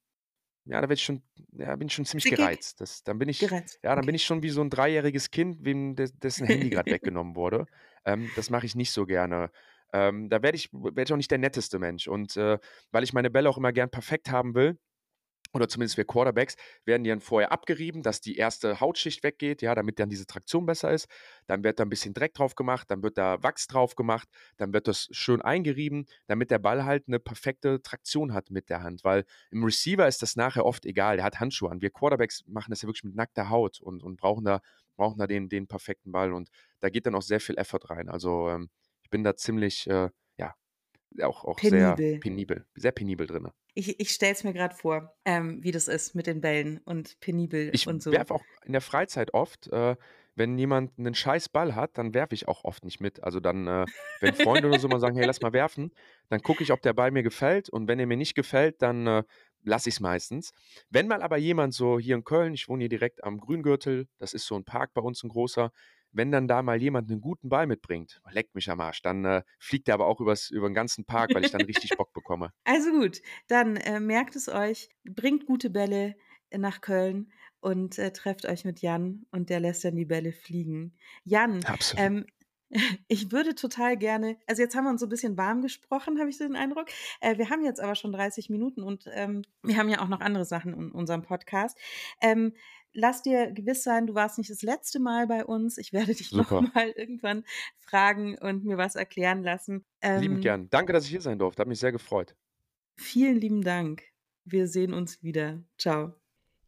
[0.65, 1.23] ja, da werde ich schon,
[1.53, 2.27] ja, bin ich schon ziemlich Zickig?
[2.27, 2.81] gereizt.
[2.81, 3.79] Das, dann bin ich, Gereizt.
[3.83, 4.15] ja, dann bin Okay.
[4.15, 7.67] ich schon wie so ein dreijähriges Kind, wem de, dessen Handy gerade weggenommen wurde.
[8.05, 9.51] Ähm, das mache ich nicht so gerne.
[9.93, 12.07] Ähm, da werde ich, werde ich auch nicht der netteste Mensch.
[12.07, 12.59] Und äh,
[12.91, 14.77] weil ich meine Bälle auch immer gern perfekt haben will,
[15.53, 19.75] oder zumindest wir Quarterbacks, werden die dann vorher abgerieben, dass die erste Hautschicht weggeht, ja,
[19.75, 21.07] damit dann diese Traktion besser ist.
[21.47, 24.27] Dann wird da ein bisschen Dreck drauf gemacht, dann wird da Wachs drauf gemacht,
[24.57, 28.83] dann wird das schön eingerieben, damit der Ball halt eine perfekte Traktion hat mit der
[28.83, 29.03] Hand.
[29.03, 31.81] Weil im Receiver ist das nachher oft egal, der hat Handschuhe an.
[31.81, 34.61] Wir Quarterbacks machen das ja wirklich mit nackter Haut und, und brauchen da,
[34.95, 36.33] brauchen da den, den perfekten Ball.
[36.33, 38.09] Und da geht dann auch sehr viel Effort rein.
[38.09, 38.69] Also ähm,
[39.07, 40.53] ich bin da ziemlich, äh, ja,
[41.21, 42.19] auch, auch sehr Penibel.
[42.19, 43.47] penibel, sehr penibel drin.
[43.73, 47.17] Ich, ich stelle es mir gerade vor, ähm, wie das ist mit den Bällen und
[47.21, 48.11] penibel Ich und so.
[48.11, 49.95] werfe auch in der Freizeit oft, äh,
[50.35, 53.23] wenn jemand einen scheiß Ball hat, dann werfe ich auch oft nicht mit.
[53.23, 53.85] Also dann, äh,
[54.19, 55.93] wenn Freunde oder so mal sagen, hey, lass mal werfen,
[56.29, 59.07] dann gucke ich, ob der Ball mir gefällt und wenn er mir nicht gefällt, dann
[59.07, 59.23] äh,
[59.63, 60.51] lasse ich es meistens.
[60.89, 64.33] Wenn mal aber jemand so hier in Köln, ich wohne hier direkt am Grüngürtel, das
[64.33, 65.71] ist so ein Park bei uns, ein großer,
[66.11, 69.43] wenn dann da mal jemand einen guten Ball mitbringt, leckt mich am Arsch, dann äh,
[69.59, 72.51] fliegt er aber auch übers, über den ganzen Park, weil ich dann richtig Bock bekomme.
[72.63, 76.15] Also gut, dann äh, merkt es euch, bringt gute Bälle
[76.49, 80.31] äh, nach Köln und äh, trefft euch mit Jan und der lässt dann die Bälle
[80.31, 80.95] fliegen.
[81.23, 81.63] Jan,
[81.95, 82.25] ähm,
[83.07, 86.29] ich würde total gerne, also jetzt haben wir uns so ein bisschen warm gesprochen, habe
[86.29, 86.87] ich so den Eindruck.
[87.21, 90.21] Äh, wir haben jetzt aber schon 30 Minuten und ähm, wir haben ja auch noch
[90.21, 91.77] andere Sachen in unserem Podcast.
[92.21, 92.53] Ähm,
[92.97, 95.77] lass dir gewiss sein, du warst nicht das letzte Mal bei uns.
[95.77, 97.45] Ich werde dich nochmal irgendwann
[97.77, 99.85] fragen und mir was erklären lassen.
[100.01, 100.69] Ähm, gern.
[100.69, 101.61] Danke, dass ich hier sein durfte.
[101.61, 102.35] Hat mich sehr gefreut.
[102.95, 104.03] Vielen lieben Dank.
[104.43, 105.61] Wir sehen uns wieder.
[105.77, 106.13] Ciao.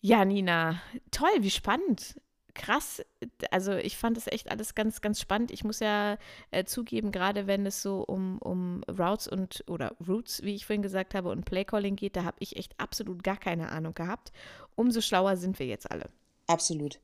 [0.02, 2.22] Ja, Nina, toll, wie spannend.
[2.54, 3.04] Krass.
[3.52, 5.52] Also ich fand es echt alles ganz, ganz spannend.
[5.52, 6.18] Ich muss ja
[6.52, 10.82] äh, zugeben, gerade wenn es so um, um Routes und oder Routes, wie ich vorhin
[10.82, 14.32] gesagt habe, und Playcalling geht, da habe ich echt absolut gar keine Ahnung gehabt.
[14.76, 16.10] Umso schlauer sind wir jetzt alle.
[16.50, 17.00] Absolut.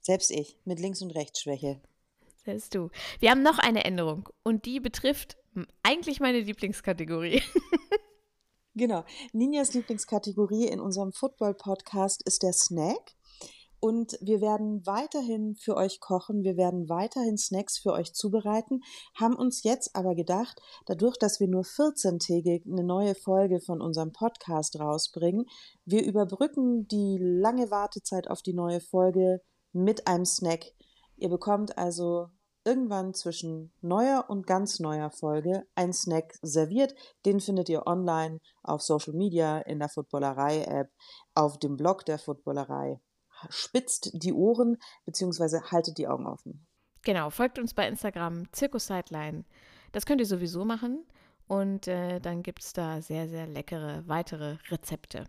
[0.00, 1.80] Selbst ich mit Links- und Rechtsschwäche.
[2.44, 2.90] Selbst du.
[3.18, 5.36] Wir haben noch eine Änderung und die betrifft
[5.82, 7.42] eigentlich meine Lieblingskategorie.
[8.74, 9.04] Genau.
[9.32, 13.16] Ninjas Lieblingskategorie in unserem Football-Podcast ist der Snack.
[13.80, 18.80] Und wir werden weiterhin für euch kochen, wir werden weiterhin Snacks für euch zubereiten,
[19.14, 24.12] haben uns jetzt aber gedacht, dadurch, dass wir nur 14-tägig eine neue Folge von unserem
[24.12, 25.46] Podcast rausbringen,
[25.84, 30.72] wir überbrücken die lange Wartezeit auf die neue Folge mit einem Snack.
[31.16, 32.30] Ihr bekommt also
[32.64, 36.94] irgendwann zwischen neuer und ganz neuer Folge einen Snack serviert.
[37.24, 40.90] Den findet ihr online auf Social Media, in der Footballerei-App,
[41.34, 43.00] auf dem Blog der Footballerei.
[43.50, 45.60] Spitzt die Ohren bzw.
[45.70, 46.66] haltet die Augen offen.
[47.02, 49.44] Genau, folgt uns bei Instagram, Zirkus Sideline.
[49.92, 51.06] Das könnt ihr sowieso machen.
[51.46, 55.24] Und äh, dann gibt es da sehr, sehr leckere weitere Rezepte.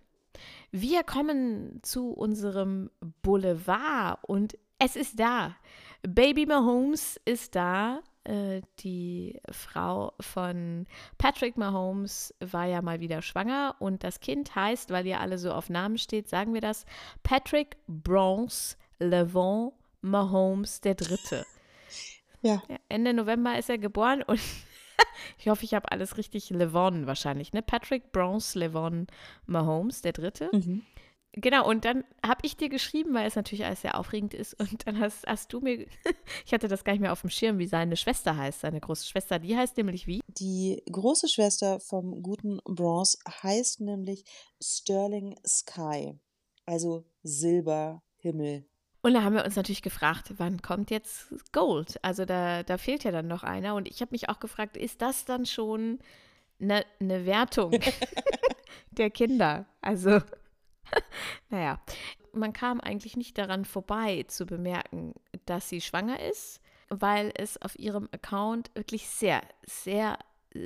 [0.71, 2.89] Wir kommen zu unserem
[3.21, 5.55] Boulevard und es ist da.
[6.01, 8.01] Baby Mahomes ist da.
[8.25, 10.85] Äh, die Frau von
[11.17, 15.53] Patrick Mahomes war ja mal wieder schwanger und das Kind heißt, weil ihr alle so
[15.53, 16.85] auf Namen steht, sagen wir das,
[17.23, 21.45] Patrick Bronze Levon Mahomes der Dritte.
[22.41, 22.61] Ja.
[22.67, 24.39] Ja, Ende November ist er geboren und
[25.37, 26.49] ich hoffe, ich habe alles richtig.
[26.49, 27.61] Levon wahrscheinlich, ne?
[27.61, 29.07] Patrick Bronze Levon
[29.45, 30.49] Mahomes, der Dritte.
[30.51, 30.83] Mhm.
[31.33, 34.59] Genau, und dann habe ich dir geschrieben, weil es natürlich alles sehr aufregend ist.
[34.59, 35.85] Und dann hast, hast du mir,
[36.45, 39.05] ich hatte das gar nicht mehr auf dem Schirm, wie seine Schwester heißt, seine große
[39.07, 39.37] Schwester.
[39.37, 40.21] Die heißt nämlich wie?
[40.27, 44.23] Die große Schwester vom guten Bronze heißt nämlich
[44.61, 46.19] Sterling Sky,
[46.65, 48.65] also Silberhimmel.
[49.01, 52.03] Und da haben wir uns natürlich gefragt, wann kommt jetzt Gold?
[52.03, 53.75] Also da, da fehlt ja dann noch einer.
[53.75, 55.99] Und ich habe mich auch gefragt, ist das dann schon
[56.59, 57.71] eine ne Wertung
[58.91, 59.67] der Kinder?
[59.81, 60.19] Also,
[61.49, 61.81] naja,
[62.33, 65.13] man kam eigentlich nicht daran vorbei zu bemerken,
[65.45, 70.17] dass sie schwanger ist, weil es auf ihrem Account wirklich sehr, sehr,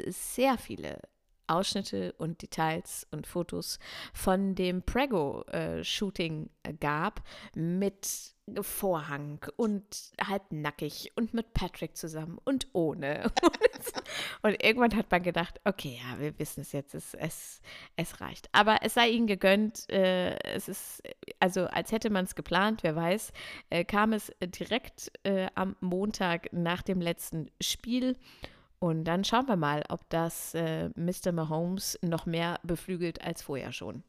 [0.08, 1.00] sehr viele
[1.48, 3.80] Ausschnitte und Details und Fotos
[4.14, 7.24] von dem Prego-Shooting gab
[7.56, 13.32] mit Vorhang und halb nackig und mit Patrick zusammen und ohne.
[14.42, 17.62] und irgendwann hat man gedacht, okay, ja, wir wissen es jetzt, es, es,
[17.96, 18.50] es reicht.
[18.52, 21.02] Aber es sei ihnen gegönnt, äh, es ist,
[21.40, 23.32] also als hätte man es geplant, wer weiß,
[23.70, 28.18] äh, kam es direkt äh, am Montag nach dem letzten Spiel.
[28.84, 31.32] Und dann schauen wir mal, ob das äh, Mr.
[31.32, 34.04] Mahomes noch mehr beflügelt als vorher schon.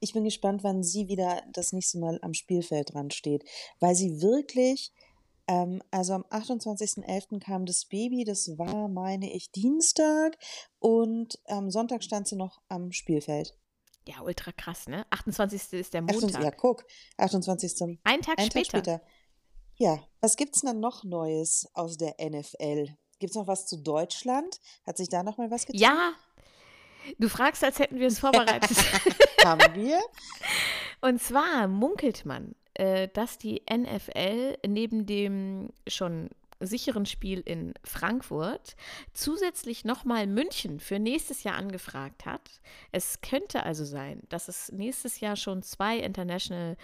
[0.00, 3.44] Ich bin gespannt, wann sie wieder das nächste Mal am Spielfeld dran steht,
[3.78, 4.92] weil sie wirklich,
[5.46, 7.38] Ähm, also am 28.11.
[7.38, 10.36] kam das Baby, das war, meine ich, Dienstag
[10.80, 13.56] und am Sonntag stand sie noch am Spielfeld.
[14.08, 15.06] Ja, ultra krass, ne?
[15.10, 15.72] 28.
[15.74, 16.16] ist der Montag.
[16.16, 16.84] 28, ja, guck,
[17.16, 17.98] 28.
[18.02, 18.50] Ein Tag Ein später.
[18.50, 19.02] Tag später.
[19.76, 22.96] Ja, was gibt's denn noch Neues aus der NFL?
[23.20, 24.60] Gibt's noch was zu Deutschland?
[24.86, 25.80] Hat sich da noch mal was getan?
[25.80, 26.12] Ja,
[27.18, 28.76] du fragst, als hätten wir es vorbereitet.
[29.44, 30.00] Haben wir?
[31.00, 38.76] Und zwar munkelt man, äh, dass die NFL neben dem schon sicheren Spiel in Frankfurt
[39.14, 42.60] zusätzlich nochmal München für nächstes Jahr angefragt hat.
[42.92, 46.76] Es könnte also sein, dass es nächstes Jahr schon zwei International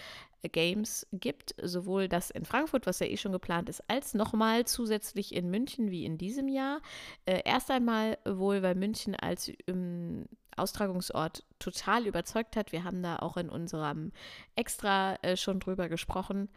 [0.43, 5.35] Games gibt, sowohl das in Frankfurt, was ja eh schon geplant ist, als nochmal zusätzlich
[5.35, 6.81] in München wie in diesem Jahr.
[7.25, 10.27] Äh, erst einmal wohl, weil München als ähm,
[10.57, 12.73] Austragungsort total überzeugt hat.
[12.73, 14.13] Wir haben da auch in unserem
[14.55, 16.49] Extra äh, schon drüber gesprochen.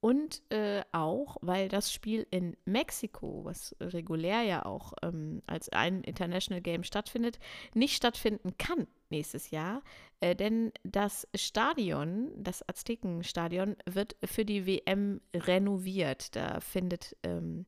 [0.00, 6.02] Und äh, auch, weil das Spiel in Mexiko, was regulär ja auch ähm, als ein
[6.02, 7.38] International Game stattfindet,
[7.74, 9.82] nicht stattfinden kann nächstes Jahr.
[10.20, 16.34] Äh, denn das Stadion, das Aztekenstadion, wird für die WM renoviert.
[16.36, 17.66] Da findet ähm,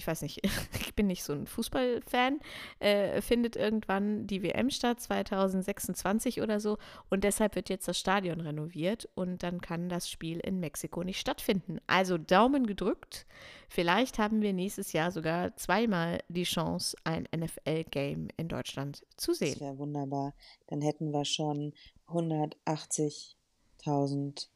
[0.00, 0.40] ich weiß nicht,
[0.80, 2.40] ich bin nicht so ein Fußballfan,
[2.78, 6.78] äh, findet irgendwann die WM statt, 2026 oder so.
[7.10, 11.20] Und deshalb wird jetzt das Stadion renoviert und dann kann das Spiel in Mexiko nicht
[11.20, 11.80] stattfinden.
[11.86, 13.26] Also Daumen gedrückt.
[13.68, 19.38] Vielleicht haben wir nächstes Jahr sogar zweimal die Chance, ein NFL-Game in Deutschland zu Das
[19.38, 19.60] sehen.
[19.60, 20.34] wäre wunderbar.
[20.66, 21.74] Dann hätten wir schon
[22.08, 24.48] 180.000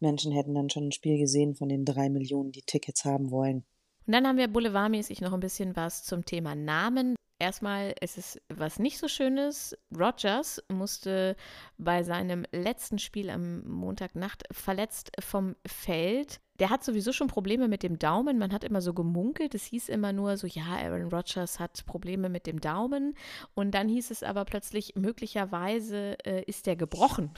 [0.00, 3.64] Menschen hätten dann schon ein Spiel gesehen von den drei Millionen, die Tickets haben wollen.
[4.06, 7.14] Und dann haben wir boulevardmäßig noch ein bisschen was zum Thema Namen.
[7.42, 9.76] Erstmal ist es was nicht so Schönes.
[9.92, 11.34] Rogers musste
[11.76, 16.40] bei seinem letzten Spiel am Montagnacht verletzt vom Feld.
[16.60, 18.38] Der hat sowieso schon Probleme mit dem Daumen.
[18.38, 19.56] Man hat immer so gemunkelt.
[19.56, 23.16] Es hieß immer nur so, ja, Aaron Rodgers hat Probleme mit dem Daumen.
[23.54, 27.32] Und dann hieß es aber plötzlich, möglicherweise äh, ist der gebrochen.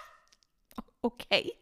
[1.02, 1.52] okay.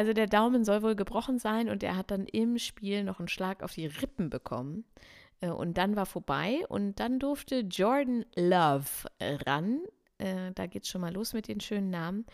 [0.00, 3.28] Also der Daumen soll wohl gebrochen sein und er hat dann im Spiel noch einen
[3.28, 4.86] Schlag auf die Rippen bekommen.
[5.42, 8.88] Äh, Und dann war vorbei und dann durfte Jordan Love
[9.20, 9.82] ran.
[10.16, 12.24] Äh, Da geht's schon mal los mit den schönen Namen.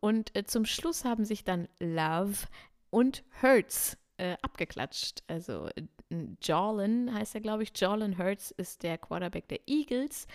[0.00, 2.48] Und äh, zum Schluss haben sich dann Love
[2.90, 5.22] und Hurts äh, abgeklatscht.
[5.28, 5.68] Also
[6.42, 7.70] Jalen heißt er, glaube ich.
[7.76, 10.26] Jalen Hurts ist der Quarterback der Eagles.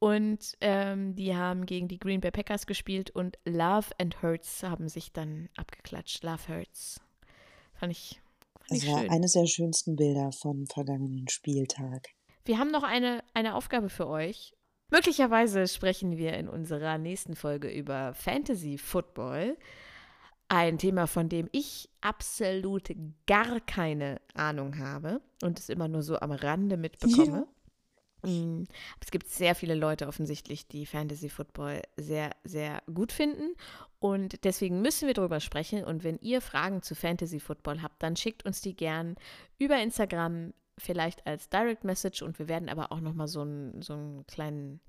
[0.00, 4.88] Und ähm, die haben gegen die Green Bay Packers gespielt und Love and Hurts haben
[4.88, 6.24] sich dann abgeklatscht.
[6.24, 7.00] Love Hurts.
[7.74, 8.20] Fand ich,
[8.58, 9.10] fand Das ich war schön.
[9.10, 12.08] eines der schönsten Bilder vom vergangenen Spieltag.
[12.46, 14.54] Wir haben noch eine, eine Aufgabe für euch.
[14.90, 19.58] Möglicherweise sprechen wir in unserer nächsten Folge über Fantasy Football.
[20.48, 22.90] Ein Thema, von dem ich absolut
[23.26, 27.42] gar keine Ahnung habe und es immer nur so am Rande mitbekomme.
[27.42, 27.59] Mm,
[28.22, 33.54] Es gibt sehr viele Leute offensichtlich, die Fantasy Football sehr, sehr gut finden.
[33.98, 35.84] Und deswegen müssen wir darüber sprechen.
[35.84, 39.16] Und wenn ihr Fragen zu Fantasy Football habt, dann schickt uns die gern
[39.58, 42.22] über Instagram, vielleicht als Direct Message.
[42.22, 44.80] Und wir werden aber auch nochmal so ein, so ein kleinen,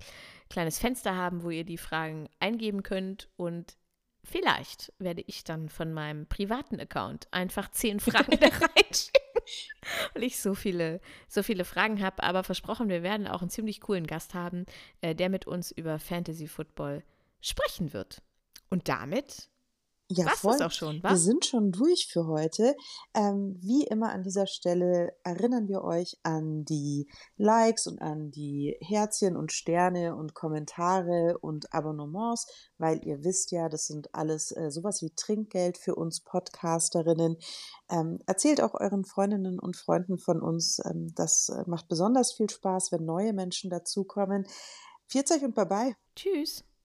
[0.48, 3.28] kleines Fenster haben, wo ihr die Fragen eingeben könnt.
[3.36, 3.76] Und
[4.24, 9.22] vielleicht werde ich dann von meinem privaten Account einfach zehn Fragen da reinschicken
[10.14, 12.22] weil ich so viele, so viele Fragen habe.
[12.22, 14.66] Aber versprochen, wir werden auch einen ziemlich coolen Gast haben,
[15.00, 17.02] äh, der mit uns über Fantasy Football
[17.40, 18.22] sprechen wird.
[18.70, 19.50] Und damit
[20.08, 20.62] Ja, war's voll.
[20.62, 21.16] auch schon, Wir wa?
[21.16, 22.76] sind schon durch für heute.
[23.14, 28.76] Ähm, wie immer an dieser Stelle erinnern wir euch an die Likes und an die
[28.80, 32.46] Herzchen und Sterne und Kommentare und Abonnements,
[32.76, 37.38] weil ihr wisst ja, das sind alles äh, sowas wie Trinkgeld für uns Podcasterinnen.
[37.90, 40.78] Ähm, erzählt auch euren Freundinnen und Freunden von uns.
[40.84, 44.46] Ähm, das äh, macht besonders viel Spaß, wenn neue Menschen dazukommen.
[45.06, 45.96] Viert euch und bye bye.
[46.16, 46.64] Tschüss.